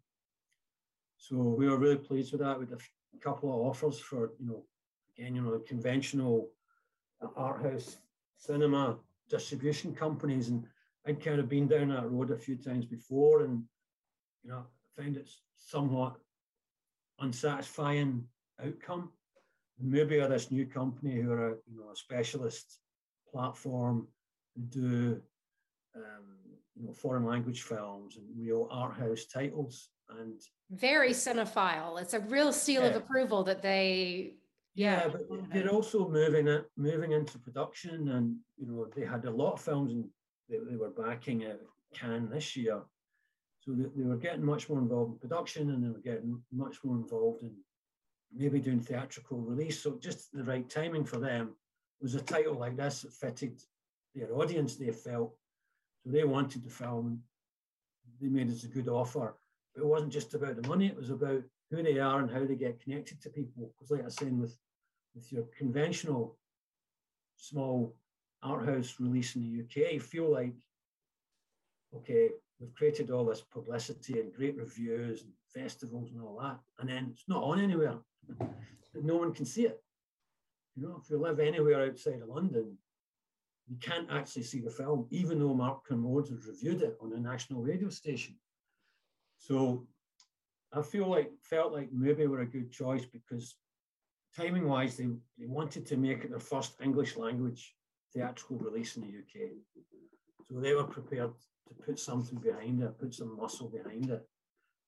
[1.17, 2.59] So we were really pleased with that.
[2.59, 4.65] We had a couple of offers for, you know,
[5.17, 6.51] again, you know, conventional
[7.37, 7.99] art house
[8.37, 8.97] cinema
[9.29, 10.49] distribution companies.
[10.49, 10.65] And
[11.07, 13.63] I'd kind of been down that road a few times before and,
[14.43, 14.65] you know,
[14.97, 16.17] find it somewhat
[17.21, 18.25] unsatisfying
[18.65, 19.11] outcome.
[19.79, 22.79] Maybe this new company who are a, you know, a specialist
[23.31, 24.09] platform
[24.55, 25.23] who do
[25.97, 26.41] um,
[26.77, 32.01] you know foreign language films and real art house titles and very cinephile.
[32.01, 32.89] It's a real seal yeah.
[32.89, 34.35] of approval that they
[34.75, 39.31] yeah, but they're also moving it, moving into production, and you know they had a
[39.31, 40.05] lot of films and
[40.49, 41.61] they, they were backing at
[41.95, 42.81] Cannes this year,
[43.61, 46.79] so they, they were getting much more involved in production, and they were getting much
[46.85, 47.53] more involved in
[48.33, 49.83] maybe doing theatrical release.
[49.83, 51.57] So just the right timing for them
[52.01, 53.61] was a title like this that fitted
[54.15, 54.77] their audience.
[54.77, 55.35] They felt
[56.05, 57.23] so they wanted the film.
[58.21, 59.37] They made us a good offer,
[59.75, 60.87] but it wasn't just about the money.
[60.87, 63.73] It was about who they are and how they get connected to people.
[63.73, 64.57] Because, like I was saying, with
[65.15, 66.37] with your conventional
[67.37, 67.95] small
[68.43, 70.55] art house release in the UK, you feel like,
[71.95, 72.31] okay,
[72.61, 77.09] we've created all this publicity and great reviews and festivals and all that, and then
[77.13, 77.97] it's not on anywhere.
[78.95, 79.83] no one can see it.
[80.77, 82.77] You know, if you live anywhere outside of London,
[83.69, 87.21] you can't actually see the film, even though Mark Kermode has reviewed it on a
[87.21, 88.35] national radio station.
[89.39, 89.87] So
[90.73, 93.57] I feel like felt like maybe we're a good choice because
[94.37, 97.75] timing wise, they, they wanted to make it their first English language
[98.13, 99.51] theatrical release in the UK.
[100.49, 101.33] So they were prepared
[101.69, 104.27] to put something behind it, put some muscle behind it,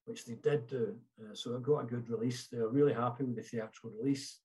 [0.05, 0.97] which they did do.
[1.21, 2.47] Uh, so it got a good release.
[2.47, 4.41] They were really happy with the theatrical release.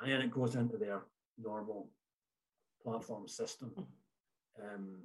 [0.00, 1.02] And then it goes into their
[1.38, 1.90] normal
[2.82, 3.72] platform system.
[4.60, 4.98] Um,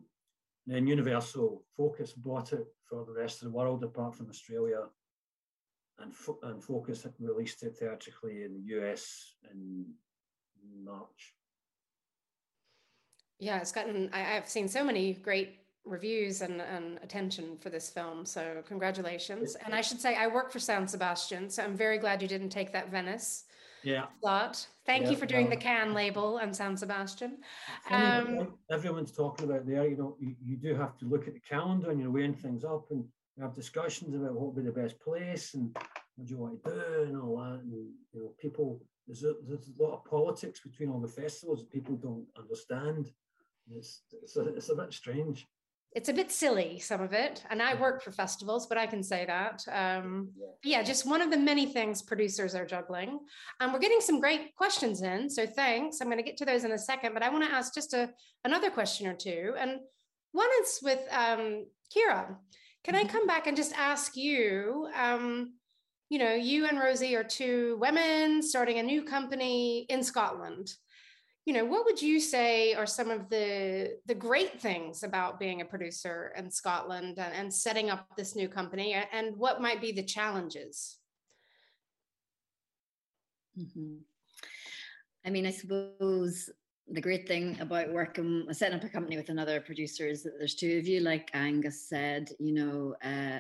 [0.65, 4.82] then Universal Focus bought it for the rest of the world, apart from Australia
[5.99, 9.86] and, Fo- and Focus had released it theatrically in the US in
[10.83, 11.33] March.
[13.39, 17.89] Yeah, it's gotten, I, have seen so many great reviews and, and attention for this
[17.89, 18.25] film.
[18.25, 19.55] So congratulations.
[19.63, 22.49] And I should say, I work for San Sebastian, so I'm very glad you didn't
[22.49, 23.45] take that Venice
[23.83, 24.67] yeah slot.
[24.86, 27.38] Thank yeah, you for doing well, the Cannes label and San Sebastian.
[27.89, 31.39] Um, everyone's talking about there, you know, you, you do have to look at the
[31.39, 33.05] calendar and you're weighing things up and
[33.38, 35.76] we have discussions about what would be the best place and
[36.15, 37.62] what do you want to do and all that.
[37.62, 41.60] And you know, people there's a, there's a lot of politics between all the festivals
[41.60, 43.12] that people don't understand.
[43.76, 45.45] It's it's a, it's a bit strange.
[45.93, 47.43] It's a bit silly, some of it.
[47.50, 49.63] And I work for festivals, but I can say that.
[49.71, 50.80] Um, yeah.
[50.80, 53.19] yeah, just one of the many things producers are juggling.
[53.62, 55.30] And we're getting some great questions in.
[55.30, 56.02] So thanks.
[56.02, 57.93] I'm going to get to those in a second, but I want to ask just
[57.93, 58.12] a,
[58.43, 59.56] another question or two.
[59.58, 59.80] And
[60.34, 62.38] one is with um, Ciara.
[62.84, 63.10] Can I mm-hmm.
[63.10, 64.90] come back and just ask you?
[64.96, 65.54] Um,
[66.10, 70.74] you know, you and Rosie are two women starting a new company in Scotland.
[71.46, 75.62] You know, what would you say are some of the the great things about being
[75.62, 79.92] a producer in Scotland and, and setting up this new company, and what might be
[79.92, 80.98] the challenges?
[83.58, 83.98] Mm-hmm.
[85.26, 86.50] I mean, I suppose
[86.89, 90.56] the great thing about working setting up a company with another producer is that there's
[90.56, 93.39] two of you like angus said you know uh,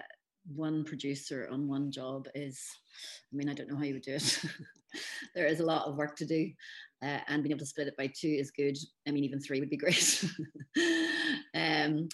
[0.55, 2.61] one producer on one job is
[3.31, 4.41] i mean i don't know how you would do it.
[5.35, 6.49] There is a lot of work to do
[7.03, 8.77] uh, and being able to split it by two is good.
[9.07, 10.25] I mean even three would be great.
[11.53, 12.07] Um,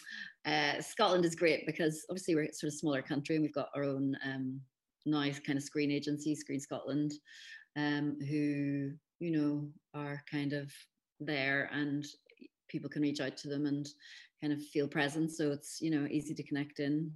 [0.45, 3.83] uh, scotland is great because obviously we're sort of smaller country and we've got our
[3.83, 4.59] own um,
[5.05, 7.13] nice kind of screen agency screen scotland
[7.75, 10.71] um, who you know are kind of
[11.25, 12.05] there and
[12.67, 13.87] people can reach out to them and
[14.41, 15.31] kind of feel present.
[15.31, 17.11] So it's you know easy to connect in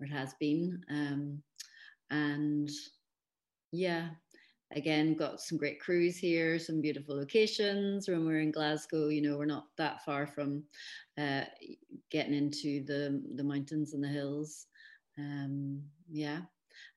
[0.00, 0.80] or it has been.
[0.90, 1.42] Um,
[2.10, 2.70] and
[3.72, 4.08] yeah
[4.74, 8.08] again got some great crews here some beautiful locations.
[8.08, 10.62] When we're in glasgow you know we're not that far from
[11.18, 11.44] uh,
[12.10, 14.66] getting into the the mountains and the hills.
[15.18, 16.40] Um, yeah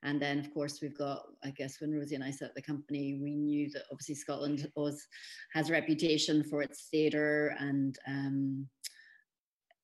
[0.04, 2.62] and then, of course, we've got, I guess, when Rosie and I set up the
[2.62, 5.06] company, we knew that obviously Scotland was
[5.54, 8.68] has a reputation for its theatre and um,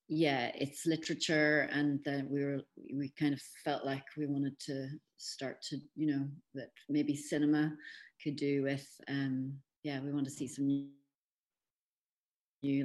[0.07, 2.61] yeah, its literature, and then we were
[2.93, 4.87] we kind of felt like we wanted to
[5.17, 7.73] start to, you know, that maybe cinema
[8.23, 10.87] could do with, um, yeah, we want to see some new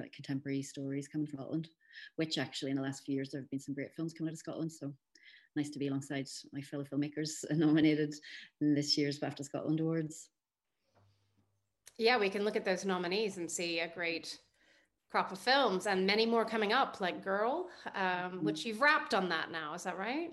[0.01, 1.69] like contemporary stories coming from Scotland,
[2.17, 4.35] which actually in the last few years there have been some great films coming out
[4.35, 4.73] of Scotland.
[4.73, 4.93] So
[5.57, 8.15] nice to be alongside my fellow filmmakers nominated
[8.61, 10.29] in this year's BAFTA Scotland Awards.
[11.99, 14.39] Yeah, we can look at those nominees and see a great
[15.11, 18.45] crop of films and many more coming up, like Girl, um, mm-hmm.
[18.45, 19.75] which you've wrapped on that now.
[19.75, 20.31] Is that right?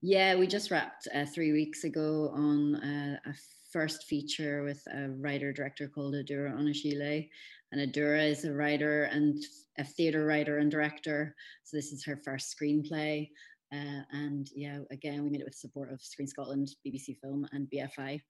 [0.00, 3.34] Yeah, we just wrapped uh, three weeks ago on uh, a
[3.72, 7.28] first feature with a writer director called Adura Onashile.
[7.72, 9.42] And Adura is a writer and
[9.78, 11.34] a theatre writer and director.
[11.64, 13.28] So this is her first screenplay.
[13.72, 17.68] Uh, and yeah, again, we made it with support of Screen Scotland, BBC Film, and
[17.72, 18.20] BFI.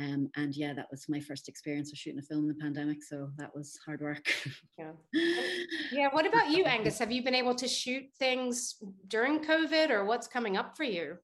[0.00, 3.02] Um, and yeah, that was my first experience of shooting a film in the pandemic.
[3.04, 4.32] So that was hard work.
[4.78, 4.92] yeah.
[5.92, 6.08] Yeah.
[6.12, 6.98] What about you, Angus?
[7.00, 8.76] Have you been able to shoot things
[9.08, 11.16] during COVID or what's coming up for you?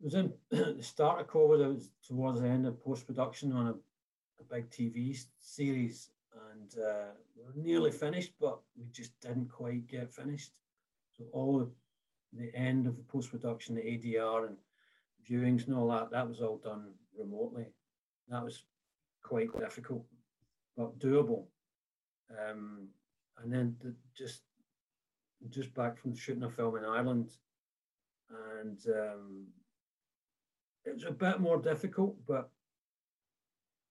[0.00, 1.64] It was in the start of COVID.
[1.64, 6.10] It was towards the end of post production on a, a, big TV series,
[6.50, 10.52] and uh, we were nearly finished, but we just didn't quite get finished.
[11.16, 11.70] So all the
[12.54, 14.56] end of the post production, the ADR and
[15.28, 17.66] viewings and all that, that was all done remotely.
[18.28, 18.64] That was
[19.22, 20.04] quite difficult,
[20.76, 21.44] but doable.
[22.30, 22.88] Um,
[23.42, 24.42] and then the, just
[25.50, 27.30] just back from shooting a film in Ireland,
[28.58, 29.46] and um,
[30.84, 32.50] it was a bit more difficult, but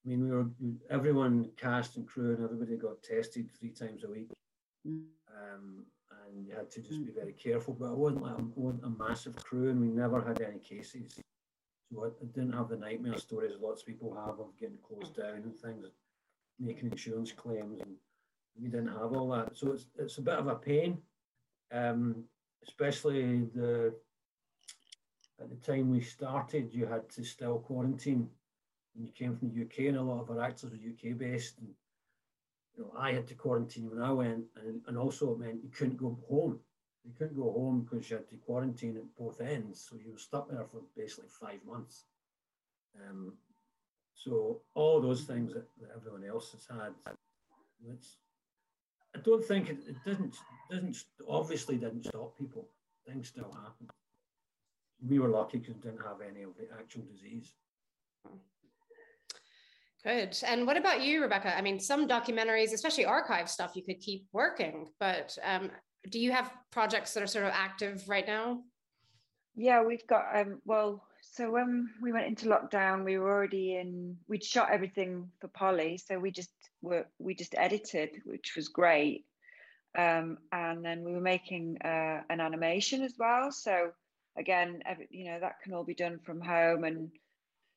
[0.04, 0.46] I mean, we were
[0.90, 4.30] everyone cast and crew and everybody got tested three times a week.
[4.86, 5.02] Mm.
[5.36, 5.84] Um,
[6.28, 7.74] and you had to just be very careful.
[7.74, 11.20] But it wasn't like a, wasn't a massive crew, and we never had any cases.
[11.92, 15.16] So I, I didn't have the nightmare stories lots of people have of getting closed
[15.16, 15.86] down and things,
[16.58, 17.94] making insurance claims, and
[18.60, 19.56] we didn't have all that.
[19.56, 20.98] So it's it's a bit of a pain,
[21.72, 22.24] um,
[22.66, 23.94] especially the
[25.40, 28.28] at the time we started, you had to still quarantine
[28.94, 31.58] when you came from the UK, and a lot of our actors were UK based,
[31.58, 31.68] and
[32.76, 35.70] you know, I had to quarantine when I went, and, and also it meant you
[35.70, 36.60] couldn't go home.
[37.04, 39.86] You couldn't go home because you had to quarantine at both ends.
[39.88, 42.04] So you were stuck there for basically five months.
[42.96, 43.34] Um,
[44.14, 46.92] so all those things that, that everyone else has had,
[47.92, 48.16] it's,
[49.14, 50.36] I don't think it, it doesn't
[50.70, 52.68] doesn't obviously didn't stop people.
[53.06, 53.88] Things still happen.
[55.06, 57.52] We were lucky because we didn't have any of the actual disease.
[60.06, 60.38] Good.
[60.46, 61.56] And what about you, Rebecca?
[61.58, 65.68] I mean, some documentaries, especially archive stuff, you could keep working, but um,
[66.10, 68.60] do you have projects that are sort of active right now?
[69.56, 74.16] Yeah, we've got, um, well, so when we went into lockdown, we were already in,
[74.28, 75.98] we'd shot everything for Polly.
[75.98, 76.52] So we just
[76.82, 79.24] were, we just edited, which was great.
[79.98, 83.50] Um, and then we were making uh, an animation as well.
[83.50, 83.90] So
[84.38, 87.10] again, every, you know, that can all be done from home and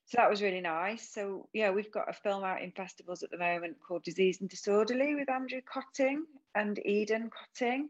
[0.09, 1.07] so that was really nice.
[1.07, 4.49] So yeah, we've got a film out in festivals at the moment called Diseased and
[4.49, 6.21] Disorderly with Andrew Kötting
[6.55, 7.89] and Eden Kötting.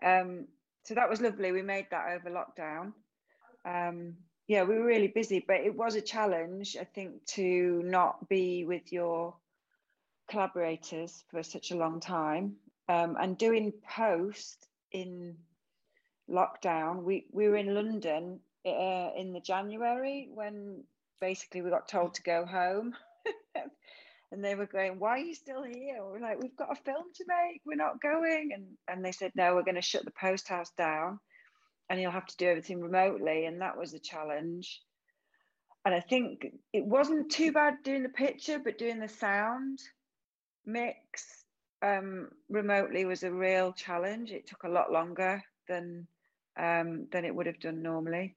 [0.00, 0.46] Um,
[0.84, 1.50] so that was lovely.
[1.50, 2.92] We made that over lockdown.
[3.64, 4.14] Um,
[4.46, 8.64] yeah, we were really busy, but it was a challenge, I think, to not be
[8.64, 9.34] with your
[10.30, 12.54] collaborators for such a long time.
[12.88, 15.34] Um, and doing post in
[16.30, 20.84] lockdown, we, we were in London uh, in the January when
[21.20, 22.94] basically we got told to go home.
[24.32, 25.98] and they were going, Why are you still here?
[26.00, 28.50] We're like, We've got a film to make, we're not going.
[28.54, 31.18] And and they said, No, we're going to shut the post house down
[31.88, 33.46] and you'll have to do everything remotely.
[33.46, 34.80] And that was a challenge.
[35.84, 39.78] And I think it wasn't too bad doing the picture, but doing the sound
[40.64, 41.44] mix
[41.80, 44.32] um, remotely was a real challenge.
[44.32, 46.08] It took a lot longer than
[46.58, 48.34] um, than it would have done normally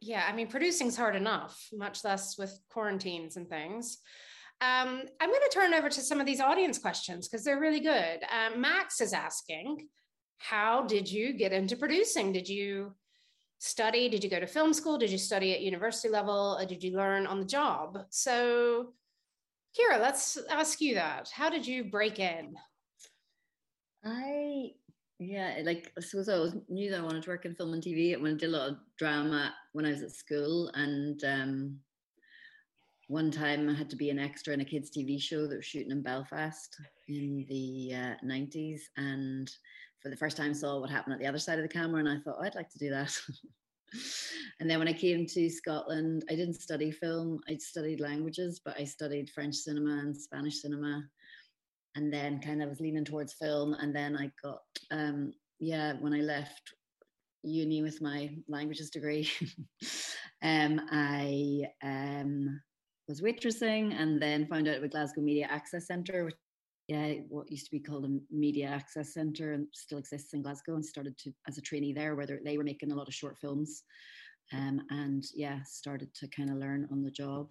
[0.00, 3.98] yeah, I mean, producing's hard enough, much less with quarantines and things.
[4.60, 7.80] Um, I'm going to turn over to some of these audience questions because they're really
[7.80, 8.20] good.
[8.32, 9.88] Um, Max is asking,
[10.38, 12.32] how did you get into producing?
[12.32, 12.94] Did you
[13.58, 14.08] study?
[14.08, 14.98] Did you go to film school?
[14.98, 16.56] Did you study at university level?
[16.58, 17.98] Or did you learn on the job?
[18.10, 18.94] So,
[19.74, 21.28] Ciara, let's ask you that.
[21.32, 22.54] How did you break in?
[24.04, 24.72] I
[25.18, 27.82] yeah, like I suppose I was, knew that I wanted to work in film and
[27.82, 28.16] TV.
[28.16, 31.78] I did a lot of drama when I was at school, and um,
[33.08, 35.66] one time I had to be an extra in a kids' TV show that was
[35.66, 39.50] shooting in Belfast in the uh, 90s, and
[40.00, 42.08] for the first time saw what happened at the other side of the camera, and
[42.08, 43.12] I thought oh, I'd like to do that.
[44.60, 48.78] and then when I came to Scotland, I didn't study film; I studied languages, but
[48.78, 51.08] I studied French cinema and Spanish cinema
[51.98, 56.14] and then kind of was leaning towards film and then i got um yeah when
[56.14, 56.74] i left
[57.42, 59.28] uni with my languages degree
[60.42, 62.60] um i um
[63.08, 66.34] was waitressing and then found out about glasgow media access centre which
[66.88, 70.74] yeah, what used to be called a media access center and still exists in Glasgow
[70.74, 73.36] and started to as a trainee there where they were making a lot of short
[73.38, 73.82] films.
[74.54, 77.50] Um, and yeah, started to kind of learn on the job,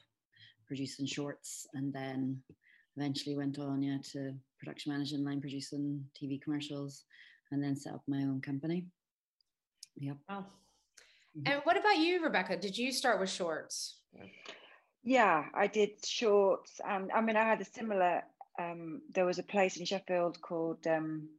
[0.65, 2.41] producing shorts and then
[2.97, 7.03] eventually went on yeah to production managing, line producing TV commercials
[7.51, 8.85] and then set up my own company.
[9.97, 10.17] Yep.
[10.29, 10.45] Wow.
[11.37, 11.51] Mm-hmm.
[11.51, 12.57] And what about you, Rebecca?
[12.57, 13.99] Did you start with shorts?
[15.03, 16.81] Yeah, I did shorts.
[16.87, 18.23] And I mean, I had a similar
[18.59, 21.29] um, there was a place in Sheffield called um,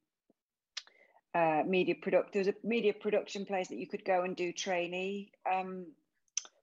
[1.34, 2.32] uh, Media Product.
[2.32, 5.86] There was a media production place that you could go and do trainee um,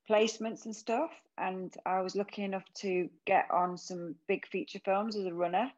[0.10, 1.12] placements and stuff.
[1.38, 5.72] And I was lucky enough to get on some big feature films as a runner.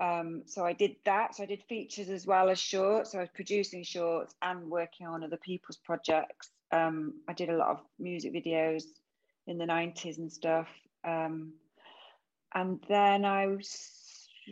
[0.00, 1.34] Um, so I did that.
[1.34, 3.12] So I did features as well as shorts.
[3.12, 6.50] So I was producing shorts and working on other people's projects.
[6.70, 8.84] Um, I did a lot of music videos
[9.46, 10.68] in the 90s and stuff.
[11.04, 11.54] Um,
[12.54, 13.56] and then I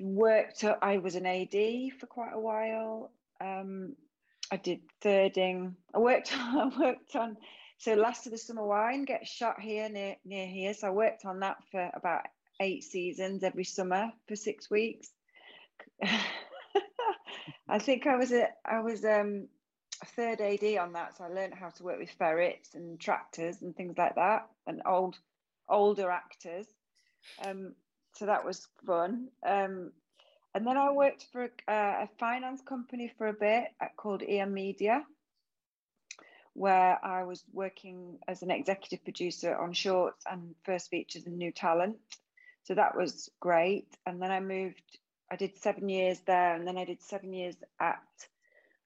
[0.01, 0.65] worked.
[0.83, 3.11] I was an AD for quite a while.
[3.41, 3.95] Um,
[4.51, 5.77] I did thirding.
[5.95, 6.33] I worked.
[6.37, 7.37] I worked on.
[7.79, 10.75] So last of the summer wine gets shot here near near here.
[10.75, 12.23] So I worked on that for about
[12.61, 15.11] eight seasons every summer for six weeks.
[17.69, 19.49] I think I was a I was um,
[20.03, 23.61] a third AD on that, so I learned how to work with ferrets and tractors
[23.63, 25.17] and things like that, and old
[25.69, 26.67] older actors.
[27.45, 27.75] Um,
[28.15, 29.29] so that was fun.
[29.47, 29.93] Um,
[30.55, 33.65] and then I worked for a, a, finance company for a bit
[33.97, 35.05] called EM Media,
[36.57, 41.53] where I was working as an executive producer on shorts and first features and new
[41.53, 41.97] talent.
[42.65, 43.89] So that was great.
[44.07, 44.83] And then I moved,
[45.31, 48.03] I did seven years there, and then I did seven years at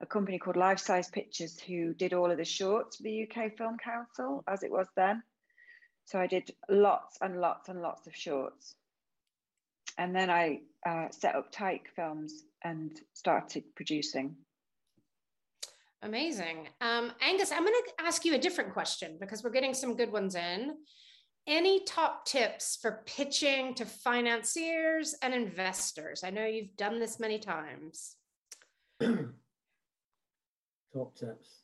[0.00, 3.56] a company called Life Size Pictures, who did all of the shorts for the UK
[3.56, 5.22] Film Council, as it was then.
[6.06, 8.74] So I did lots and lots and lots of shorts
[10.00, 14.36] and then I uh, set up Tyke Films and started producing.
[16.02, 16.68] Amazing.
[16.80, 20.10] Um, Angus, I'm going to ask you a different question because we're getting some good
[20.10, 20.76] ones in.
[21.46, 26.22] Any top tips for pitching to financiers and investors?
[26.24, 28.16] I know you've done this many times.
[29.00, 29.14] top
[31.16, 31.62] tips.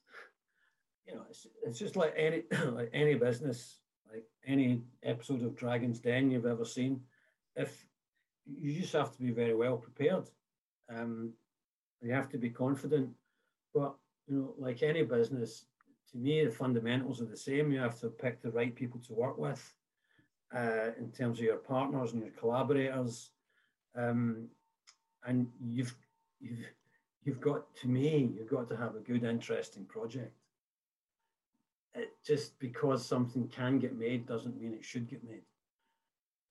[1.06, 3.78] You know, it's, it's just like any like any business,
[4.10, 7.00] like any episode of Dragon's Den you've ever seen.
[7.54, 7.86] If
[8.46, 10.28] you just have to be very well prepared.
[10.94, 11.32] Um,
[12.00, 13.10] you have to be confident.
[13.74, 13.94] But
[14.26, 15.66] you know, like any business,
[16.12, 17.72] to me, the fundamentals are the same.
[17.72, 19.74] You have to pick the right people to work with,
[20.54, 23.30] uh, in terms of your partners and your collaborators,
[23.96, 24.48] um,
[25.24, 25.94] and you've
[26.40, 26.66] you've
[27.24, 30.32] you've got to me, you've got to have a good, interesting project.
[31.94, 35.42] It, just because something can get made doesn't mean it should get made.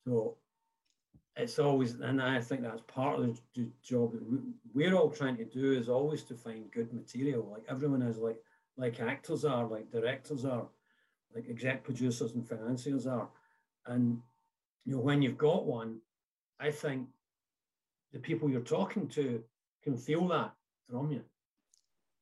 [0.05, 0.36] So
[1.38, 4.24] it's always, and I think that's part of the job that
[4.74, 7.50] we're all trying to do is always to find good material.
[7.52, 8.42] Like everyone is, like
[8.78, 10.68] like actors are, like directors are,
[11.34, 13.28] like exec producers and financiers are,
[13.88, 14.22] and
[14.86, 16.00] you know when you've got one,
[16.60, 17.08] I think
[18.14, 19.44] the people you're talking to
[19.84, 20.54] can feel that
[20.90, 21.22] from you.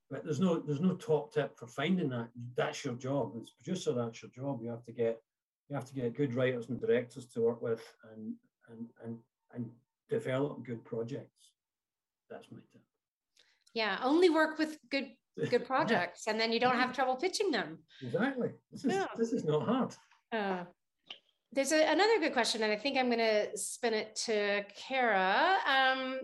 [0.09, 2.29] But there's no there's no top tip for finding that.
[2.55, 3.33] That's your job.
[3.39, 4.61] As producer, that's your job.
[4.63, 5.21] You have to get
[5.69, 8.33] you have to get good writers and directors to work with and
[8.69, 9.17] and and
[9.53, 9.69] and
[10.09, 11.51] develop good projects.
[12.29, 12.81] That's my tip.
[13.73, 15.11] Yeah, only work with good
[15.49, 17.79] good projects, and then you don't have trouble pitching them.
[18.01, 18.49] Exactly.
[18.71, 19.05] This is yeah.
[19.17, 19.95] this is not hard.
[20.31, 20.63] Uh,
[21.51, 25.57] there's a, another good question, and I think I'm going to spin it to Ciara.
[25.67, 26.19] Um,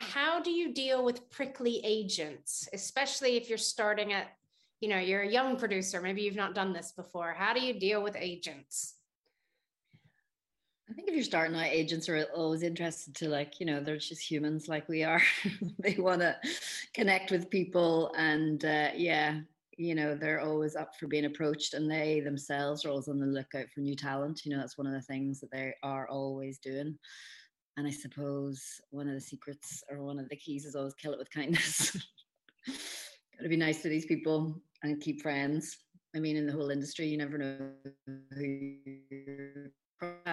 [0.00, 4.28] how do you deal with prickly agents, especially if you're starting at,
[4.80, 7.34] you know, you're a young producer, maybe you've not done this before.
[7.36, 8.95] How do you deal with agents?
[10.88, 13.96] I think if you're starting out, agents are always interested to like, you know, they're
[13.96, 15.22] just humans like we are.
[15.80, 16.36] they want to
[16.94, 19.40] connect with people, and uh, yeah,
[19.76, 23.26] you know, they're always up for being approached, and they themselves are always on the
[23.26, 24.42] lookout for new talent.
[24.44, 26.96] You know, that's one of the things that they are always doing.
[27.76, 31.12] And I suppose one of the secrets or one of the keys is always kill
[31.12, 31.92] it with kindness.
[32.66, 35.76] Got to be nice to these people and keep friends.
[36.14, 37.70] I mean, in the whole industry, you never know
[38.34, 38.44] who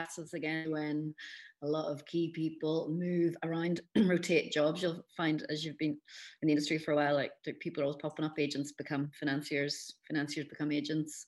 [0.03, 1.13] process again when
[1.61, 4.81] a lot of key people move around rotate jobs.
[4.81, 5.97] You'll find as you've been
[6.41, 8.37] in the industry for a while like people are always popping up.
[8.37, 11.25] Agents become financiers financiers become agents.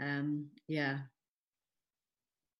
[0.00, 0.98] Um yeah.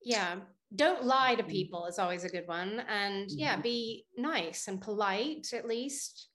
[0.03, 0.37] Yeah.
[0.75, 1.49] Don't lie to mm.
[1.49, 2.83] people is always a good one.
[2.89, 3.63] And yeah mm-hmm.
[3.63, 6.29] be nice and polite at least.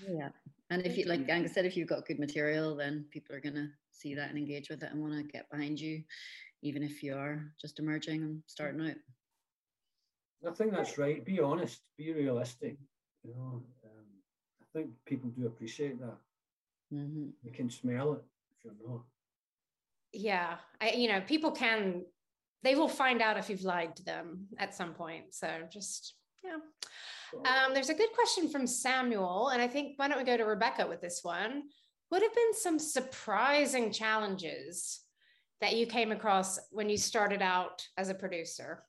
[0.00, 0.30] Yeah.
[0.70, 3.54] And if you like angus said if you've got good material then people are going
[3.54, 6.02] to see that and engage with it and want to get behind you
[6.62, 8.96] even if you're just emerging and starting out.
[10.48, 11.24] I think that's right.
[11.24, 12.76] Be honest, be realistic.
[13.24, 14.06] You know, um,
[14.60, 16.16] I think people do appreciate that.
[16.92, 17.26] Mm-hmm.
[17.44, 18.24] They can smell it
[18.56, 19.02] if you're not.
[20.12, 22.02] Yeah, I, you know, people can.
[22.64, 25.34] They will find out if you've lied to them at some point.
[25.34, 26.58] So just yeah.
[27.34, 30.44] Um, there's a good question from Samuel, and I think why don't we go to
[30.44, 31.62] Rebecca with this one?
[32.10, 35.00] What have been some surprising challenges
[35.62, 38.82] that you came across when you started out as a producer?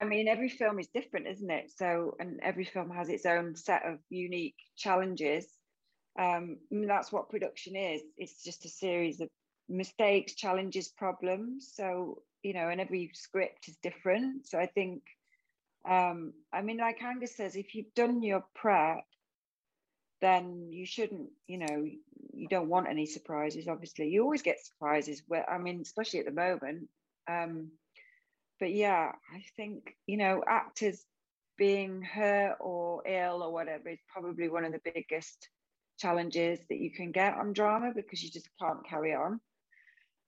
[0.00, 1.72] I mean, every film is different, isn't it?
[1.74, 5.46] So, and every film has its own set of unique challenges.
[6.18, 8.02] Um, that's what production is.
[8.18, 9.28] It's just a series of
[9.70, 11.72] mistakes, challenges, problems.
[11.74, 14.46] So, you know, and every script is different.
[14.46, 15.02] So, I think,
[15.88, 19.04] um, I mean, like Angus says, if you've done your prep,
[20.24, 21.84] then you shouldn't, you know,
[22.32, 23.68] you don't want any surprises.
[23.68, 25.22] Obviously, you always get surprises.
[25.28, 26.88] Where I mean, especially at the moment.
[27.30, 27.72] Um,
[28.58, 31.04] but yeah, I think you know, actors
[31.58, 35.48] being hurt or ill or whatever is probably one of the biggest
[35.98, 39.38] challenges that you can get on drama because you just can't carry on.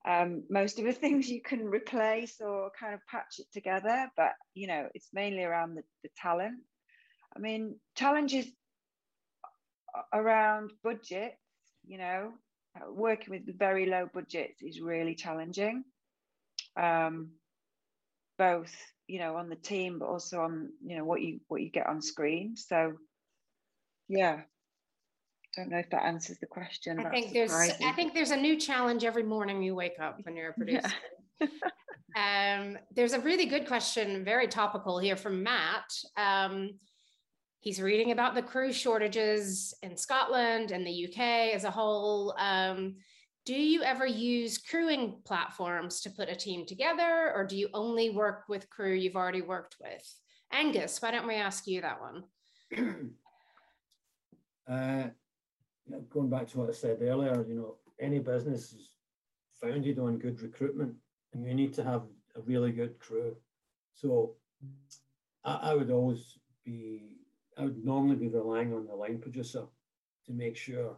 [0.07, 4.33] Um, most of the things you can replace or kind of patch it together, but
[4.53, 6.59] you know, it's mainly around the, the talent.
[7.35, 8.47] I mean, challenges
[10.13, 11.37] around budgets,
[11.87, 12.33] you know,
[12.89, 15.85] working with very low budgets is really challenging.
[16.77, 17.31] Um,
[18.39, 18.75] both,
[19.07, 21.87] you know, on the team, but also on, you know, what you what you get
[21.87, 22.57] on screen.
[22.57, 22.95] So,
[24.09, 24.43] yeah,
[25.57, 27.01] don't know if that answers the question.
[27.01, 27.87] I That's think there's surprising.
[27.87, 30.93] I think there's a new challenge every morning you wake up when you're a producer.
[31.41, 32.59] Yeah.
[32.61, 35.91] um, there's a really good question, very topical here from Matt.
[36.17, 36.79] Um,
[37.61, 42.35] he's reading about the crew shortages in Scotland and the UK as a whole.
[42.39, 42.97] Um,
[43.45, 48.11] do you ever use crewing platforms to put a team together, or do you only
[48.11, 50.15] work with crew you've already worked with?
[50.53, 52.25] Angus, why don't we ask you that one?
[54.69, 55.09] uh,
[56.11, 58.91] going back to what I said earlier, you know, any business is
[59.61, 60.95] founded on good recruitment,
[61.33, 62.03] and you need to have
[62.37, 63.37] a really good crew.
[63.95, 64.35] So
[65.45, 67.16] I, I would always be,
[67.57, 69.65] I would normally be relying on the line producer
[70.27, 70.97] to make sure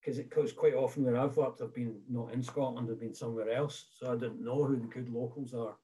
[0.00, 3.14] because it goes quite often where I've worked, I've been not in Scotland, I've been
[3.14, 5.76] somewhere else, so I didn't know who the good locals are.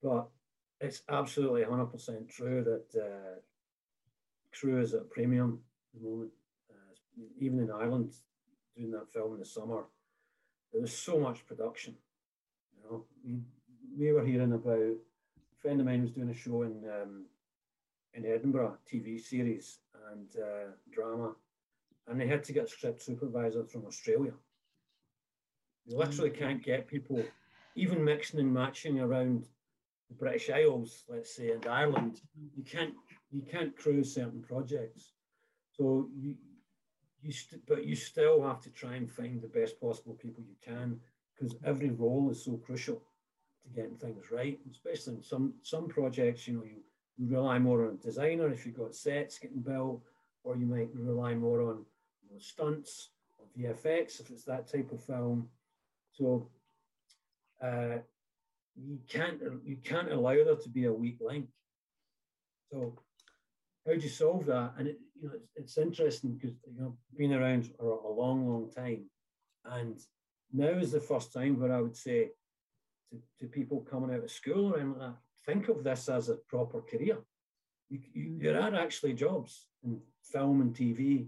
[0.00, 0.28] But
[0.80, 3.40] it's absolutely 100% true that uh,
[4.56, 5.58] crew is at a premium
[5.94, 6.30] at the moment.
[6.70, 8.12] Uh, even in Ireland,
[8.76, 9.84] doing that film in the summer,
[10.72, 11.96] there was so much production.
[12.76, 13.38] You know, we,
[13.98, 14.94] we were hearing about a
[15.60, 17.24] friend of mine was doing a show in um,
[18.14, 19.78] in Edinburgh, TV series
[20.10, 21.34] and uh, drama
[22.08, 24.32] and they had to get script supervisors from Australia.
[25.86, 26.38] You literally mm.
[26.38, 27.22] can't get people,
[27.76, 29.46] even mixing and matching around
[30.08, 32.20] the British Isles, let's say, and Ireland.
[32.56, 32.94] You can't
[33.30, 35.12] you can't crew certain projects.
[35.72, 36.36] So you
[37.22, 40.56] you st- but you still have to try and find the best possible people you
[40.64, 41.00] can
[41.34, 43.02] because every role is so crucial
[43.62, 44.58] to getting things right.
[44.70, 46.82] Especially in some some projects, you know, you
[47.18, 50.02] rely more on designer if you've got sets getting built,
[50.42, 51.84] or you might rely more on
[52.34, 55.48] know, stunts or VFX if it's that type of film.
[56.12, 56.48] So
[57.62, 57.98] uh,
[58.76, 61.48] you can't you can't allow there to be a weak link.
[62.70, 62.98] So
[63.86, 64.72] how do you solve that?
[64.78, 68.48] And it, you know, it's, it's interesting because you know, been around for a long,
[68.48, 69.04] long time,
[69.64, 69.98] and
[70.52, 72.30] now is the first time where I would say
[73.10, 75.16] to, to people coming out of school anything like that,
[75.46, 77.18] think of this as a proper career.
[77.90, 81.26] You, you, there are actually jobs in film and TV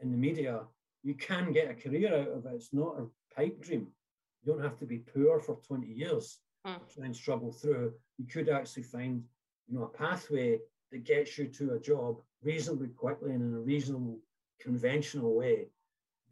[0.00, 0.60] in the media,
[1.02, 2.52] you can get a career out of it.
[2.54, 3.88] It's not a pipe dream.
[4.42, 6.78] You don't have to be poor for 20 years mm.
[7.02, 7.92] and struggle through.
[8.18, 9.22] You could actually find,
[9.66, 10.58] you know, a pathway
[10.92, 14.18] that gets you to a job reasonably quickly and in a reasonable,
[14.60, 15.68] conventional way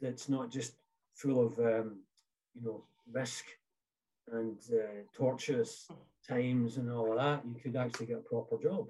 [0.01, 0.75] that's not just
[1.15, 2.01] full of, um,
[2.55, 3.45] you know, risk
[4.33, 5.89] and uh, torturous
[6.29, 7.43] times and all of that.
[7.47, 8.89] You could actually get a proper job.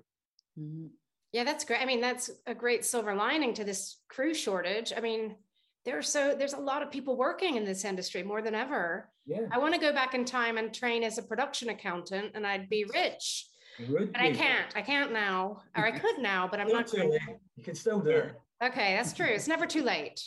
[0.58, 0.86] Mm-hmm.
[1.32, 1.82] Yeah, that's great.
[1.82, 4.92] I mean, that's a great silver lining to this crew shortage.
[4.96, 5.36] I mean,
[5.84, 9.10] there's so there's a lot of people working in this industry more than ever.
[9.26, 9.42] Yeah.
[9.52, 12.68] I want to go back in time and train as a production accountant and I'd
[12.68, 13.46] be rich.
[13.78, 14.74] but I can't.
[14.74, 15.62] I can't now.
[15.76, 17.18] Or I could now, but I'm not going to.
[17.56, 18.34] You can still do it.
[18.62, 19.26] Okay, that's true.
[19.26, 20.22] It's never too late.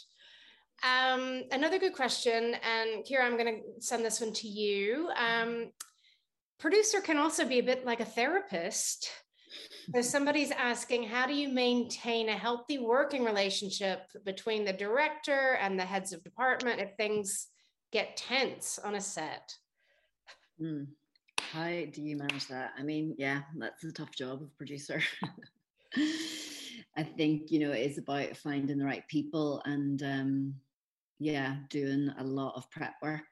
[0.84, 5.09] Um, another good question, and Ciara, I'm going to send this one to you.
[5.17, 5.71] Um,
[6.59, 9.09] producer can also be a bit like a therapist.
[9.93, 15.80] So somebody's asking, how do you maintain a healthy working relationship between the director and
[15.80, 17.47] the heads of department if things
[17.91, 19.53] get tense on a set?
[20.61, 20.88] Mm.
[21.39, 22.73] how do you manage that?
[22.77, 25.01] I mean, yeah, that's a tough job of producer.
[26.97, 30.53] I think you know it is about finding the right people and um,
[31.20, 33.28] yeah, doing a lot of prep work.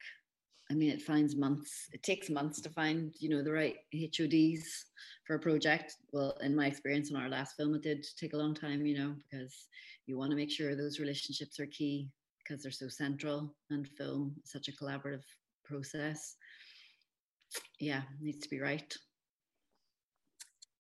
[0.70, 1.88] I mean, it finds months.
[1.94, 4.86] It takes months to find you know the right HODs
[5.26, 5.96] for a project.
[6.12, 8.98] Well, in my experience on our last film, it did take a long time, you
[8.98, 9.68] know, because
[10.06, 12.10] you want to make sure those relationships are key
[12.40, 15.24] because they're so central and film is such a collaborative
[15.64, 16.36] process.
[17.80, 18.94] Yeah, needs to be right.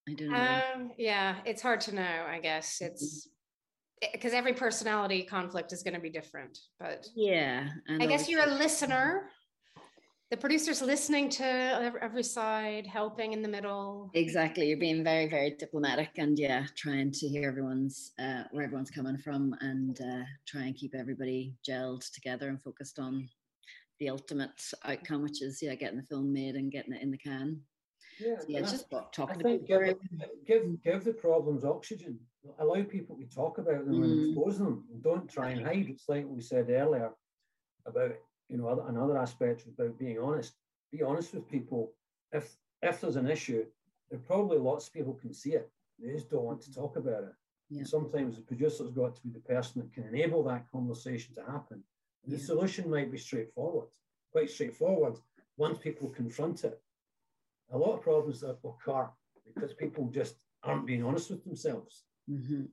[0.09, 0.61] I don't know.
[0.75, 2.79] Um, yeah, it's hard to know, I guess.
[2.81, 3.27] It's
[4.01, 4.37] because mm-hmm.
[4.37, 6.59] every personality conflict is going to be different.
[6.79, 9.29] But yeah, I guess you're a listener.
[10.29, 14.11] The producer's listening to every side, helping in the middle.
[14.13, 18.91] Exactly, you're being very, very diplomatic, and yeah, trying to hear everyone's uh, where everyone's
[18.91, 23.29] coming from, and uh, try and keep everybody gelled together and focused on
[23.99, 27.17] the ultimate outcome, which is yeah, getting the film made and getting it in the
[27.17, 27.61] can.
[28.19, 29.95] Yeah, so yeah, it's just talking about give,
[30.45, 32.19] give give the problems oxygen.
[32.59, 34.03] Allow people to talk about them mm.
[34.03, 34.85] and expose them.
[35.01, 35.87] Don't try and hide.
[35.89, 37.11] It's like we said earlier
[37.85, 38.15] about
[38.49, 40.53] you know another aspect about being honest.
[40.91, 41.91] Be honest with people.
[42.31, 43.65] If if there's an issue,
[44.09, 45.69] there probably lots of people can see it.
[45.99, 47.33] They just don't want to talk about it.
[47.69, 47.83] Yeah.
[47.83, 51.83] Sometimes the producer's got to be the person that can enable that conversation to happen.
[52.23, 53.89] And the solution might be straightforward,
[54.31, 55.15] quite straightforward,
[55.57, 56.79] once people confront it
[57.71, 59.09] a lot of problems that occur
[59.53, 62.03] because people just aren't being honest with themselves.
[62.29, 62.65] Mm-hmm.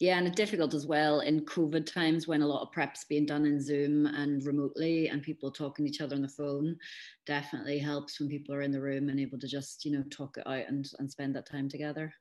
[0.00, 3.24] Yeah, and it's difficult as well in COVID times when a lot of prep's being
[3.24, 6.76] done in Zoom and remotely, and people talking to each other on the phone.
[7.26, 10.36] Definitely helps when people are in the room and able to just you know talk
[10.36, 12.12] it out and and spend that time together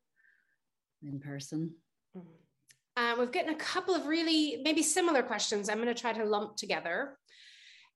[1.04, 1.74] in person.
[2.16, 2.28] Mm-hmm.
[2.97, 5.70] Uh, we've gotten a couple of really maybe similar questions.
[5.70, 7.18] I'm going to try to lump together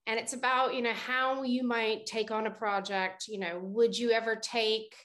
[0.08, 3.98] and it's about you know how you might take on a project you know would
[3.98, 4.96] you ever take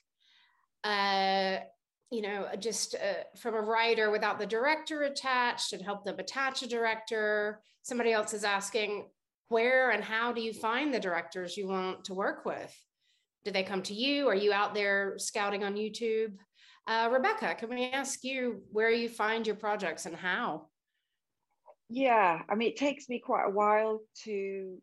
[0.85, 1.59] uh
[2.11, 6.63] you know just uh, from a writer without the director attached and help them attach
[6.63, 7.61] a director?
[7.83, 9.07] Somebody else is asking
[9.49, 12.77] where and how do you find the directors you want to work with?
[13.45, 14.29] Do they come to you?
[14.29, 16.35] Are you out there scouting on youtube?
[16.87, 20.67] Uh, rebecca can we ask you where you find your projects and how?
[21.89, 24.79] Yeah i mean it takes me quite a while to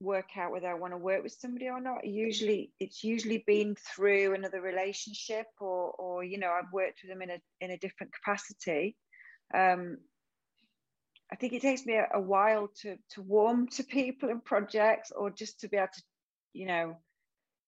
[0.00, 2.06] work out whether I want to work with somebody or not.
[2.06, 7.22] Usually, it's usually been through another relationship, or or you know, I've worked with them
[7.22, 8.96] in a in a different capacity.
[9.52, 9.98] Um,
[11.32, 15.10] I think it takes me a, a while to to warm to people and projects,
[15.10, 16.02] or just to be able to,
[16.52, 16.96] you know,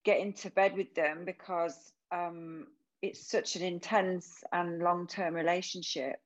[0.05, 1.77] get into bed with them because
[2.12, 2.66] um,
[3.03, 6.16] it's such an intense and long term relationship.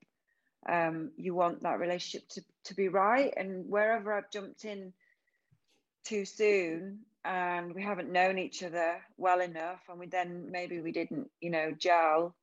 [0.68, 3.32] Um, you want that relationship to, to be right.
[3.36, 4.92] And wherever I've jumped in
[6.04, 10.92] too soon and we haven't known each other well enough and we then maybe we
[10.92, 12.34] didn't you know gel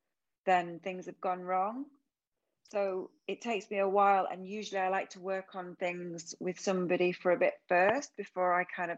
[0.48, 1.86] then things have gone wrong.
[2.72, 6.60] So it takes me a while and usually i like to work on things with
[6.60, 8.98] somebody for a bit first before i kind of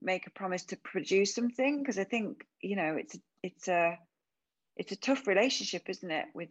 [0.00, 3.98] make a promise to produce something because i think you know it's it's a
[4.76, 6.50] it's a tough relationship isn't it with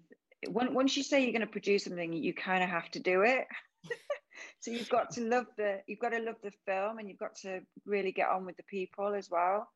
[0.49, 3.45] once you say you're going to produce something you kind of have to do it
[4.63, 7.35] so you've got to love the you've got to love the film and you've got
[7.35, 9.67] to really get on with the people as well.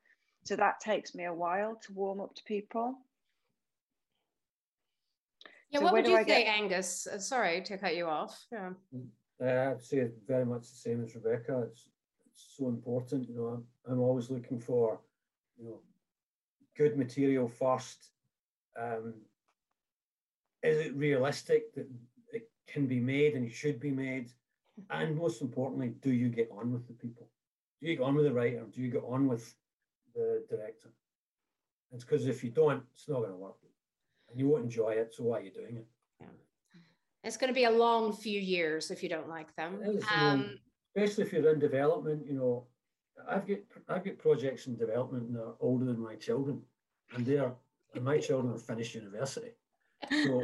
[0.45, 2.95] So that takes me a while to warm up to people.
[5.71, 6.47] Yeah so what would you say get...
[6.47, 7.05] angus?
[7.05, 8.45] Uh, sorry to cut you off.
[8.49, 8.69] Yeah.
[9.43, 11.65] Uh, i'd say very much the same as rebecca.
[11.69, 11.89] It's,
[12.25, 13.47] it's so important you know.
[13.47, 15.01] I'm, I'm always looking for
[15.57, 15.79] you know
[16.77, 18.11] good material first.
[18.81, 19.15] Um,
[20.63, 21.87] is it realistic that
[22.31, 24.31] it can be made and it should be made
[24.89, 27.27] and most importantly, do you get on with the people?
[27.79, 28.63] Do you get on with the writer?
[28.71, 29.53] Do you get on with
[30.15, 30.89] the director?
[31.91, 33.55] It's because if you don't, it's not going to work.
[34.29, 35.13] And you won't enjoy it.
[35.13, 35.87] So why are you doing it?
[36.19, 36.27] Yeah.
[37.23, 39.79] It's going to be a long few years if you don't like them.
[39.83, 40.53] Is, um, you know,
[40.95, 42.65] especially if you're in development, you know,
[43.27, 43.57] I've got
[43.89, 46.61] I've got projects in development that are older than my children,
[47.13, 47.51] and they're
[47.95, 49.51] and my children have finished university.
[50.11, 50.43] So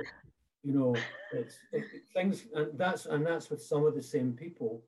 [0.64, 0.95] you know,
[1.34, 1.84] it's it,
[2.14, 4.82] things, and that's and that's with some of the same people.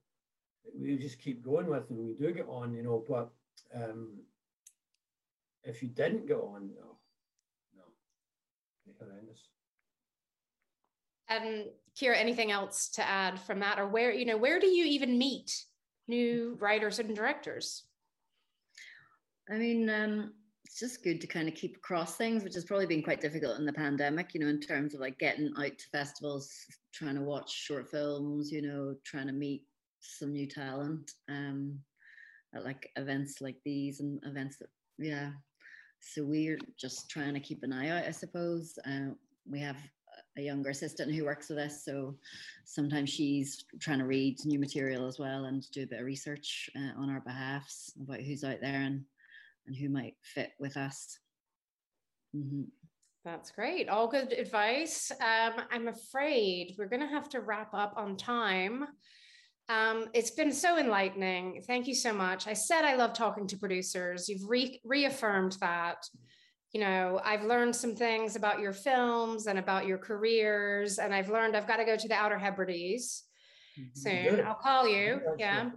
[0.78, 3.03] We just keep going with, and we do get on, you know.
[3.07, 3.30] But
[3.76, 4.19] um,
[5.63, 6.97] if you didn't go on, no,
[7.76, 7.84] no,
[8.99, 9.49] horrendous.
[11.28, 11.65] And
[11.95, 15.17] Ciara, anything else to add from that, or where you know, where do you even
[15.17, 15.65] meet
[16.07, 17.84] new writers and directors?
[19.49, 20.34] I mean, um,
[20.66, 23.59] it's just good to kind of keep across things, which has probably been quite difficult
[23.59, 26.51] in the pandemic, you know, in terms of like getting out to festivals,
[26.93, 29.63] trying to watch short films, you know, trying to meet
[29.99, 31.78] some new talent um,
[32.55, 35.32] at like events like these and events that yeah.
[35.99, 38.78] So we're just trying to keep an eye out, I suppose.
[38.88, 39.13] Uh,
[39.49, 39.78] we have
[40.38, 42.16] a younger assistant who works with us, so
[42.66, 46.70] sometimes she's trying to read new material as well and do a bit of research
[46.76, 49.03] uh, on our behalfs about who's out there and
[49.68, 51.20] and who might fit with us.
[52.36, 52.63] Mm-hmm.
[53.24, 53.89] That's great.
[53.89, 55.11] All good advice.
[55.20, 58.86] Um, I'm afraid we're going to have to wrap up on time.
[59.68, 61.63] Um, it's been so enlightening.
[61.66, 62.47] Thank you so much.
[62.47, 64.30] I said I love talking to producers.
[64.30, 66.05] You've re- reaffirmed that.
[66.72, 71.30] You know, I've learned some things about your films and about your careers, and I've
[71.30, 73.24] learned I've got to go to the Outer Hebrides
[73.80, 73.88] mm-hmm.
[73.93, 74.45] soon.
[74.45, 75.22] I'll call you.
[75.39, 75.72] Yeah.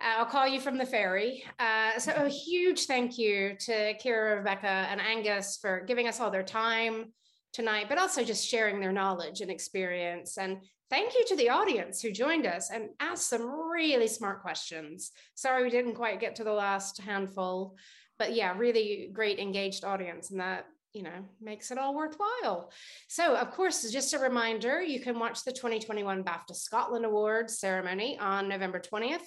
[0.00, 1.44] I'll call you from the ferry.
[1.58, 6.30] Uh, so a huge thank you to Ciara, Rebecca, and Angus for giving us all
[6.30, 7.12] their time
[7.52, 10.38] tonight, but also just sharing their knowledge and experience.
[10.38, 15.10] And thank you to the audience who joined us and asked some really smart questions.
[15.34, 17.76] Sorry we didn't quite get to the last handful,
[18.18, 22.72] but yeah, really great engaged audience, and that you know makes it all worthwhile.
[23.08, 28.18] So, of course, just a reminder, you can watch the 2021 BAFTA Scotland Awards ceremony
[28.18, 29.26] on November 20th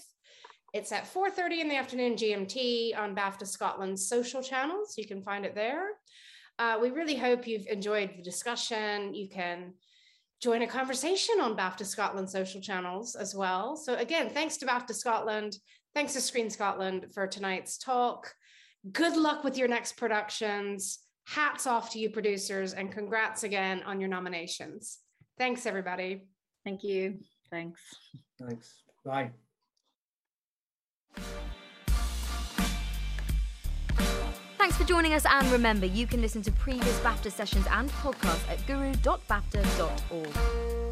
[0.73, 4.95] it's at 4.30 in the afternoon GMT on BAFTA Scotland's social channels.
[4.97, 5.89] You can find it there.
[6.57, 9.13] Uh, we really hope you've enjoyed the discussion.
[9.13, 9.73] You can
[10.41, 13.75] join a conversation on BAFTA Scotland social channels as well.
[13.75, 15.57] So again, thanks to BAFTA Scotland.
[15.93, 18.33] Thanks to Screen Scotland for tonight's talk.
[18.91, 20.99] Good luck with your next productions.
[21.27, 24.99] Hats off to you producers and congrats again on your nominations.
[25.37, 26.27] Thanks everybody.
[26.65, 27.19] Thank you.
[27.51, 27.79] Thanks.
[28.39, 28.83] Thanks.
[29.05, 29.31] Bye.
[34.57, 38.49] Thanks for joining us, and remember, you can listen to previous BAFTA sessions and podcasts
[38.49, 40.82] at guru.bafta.org.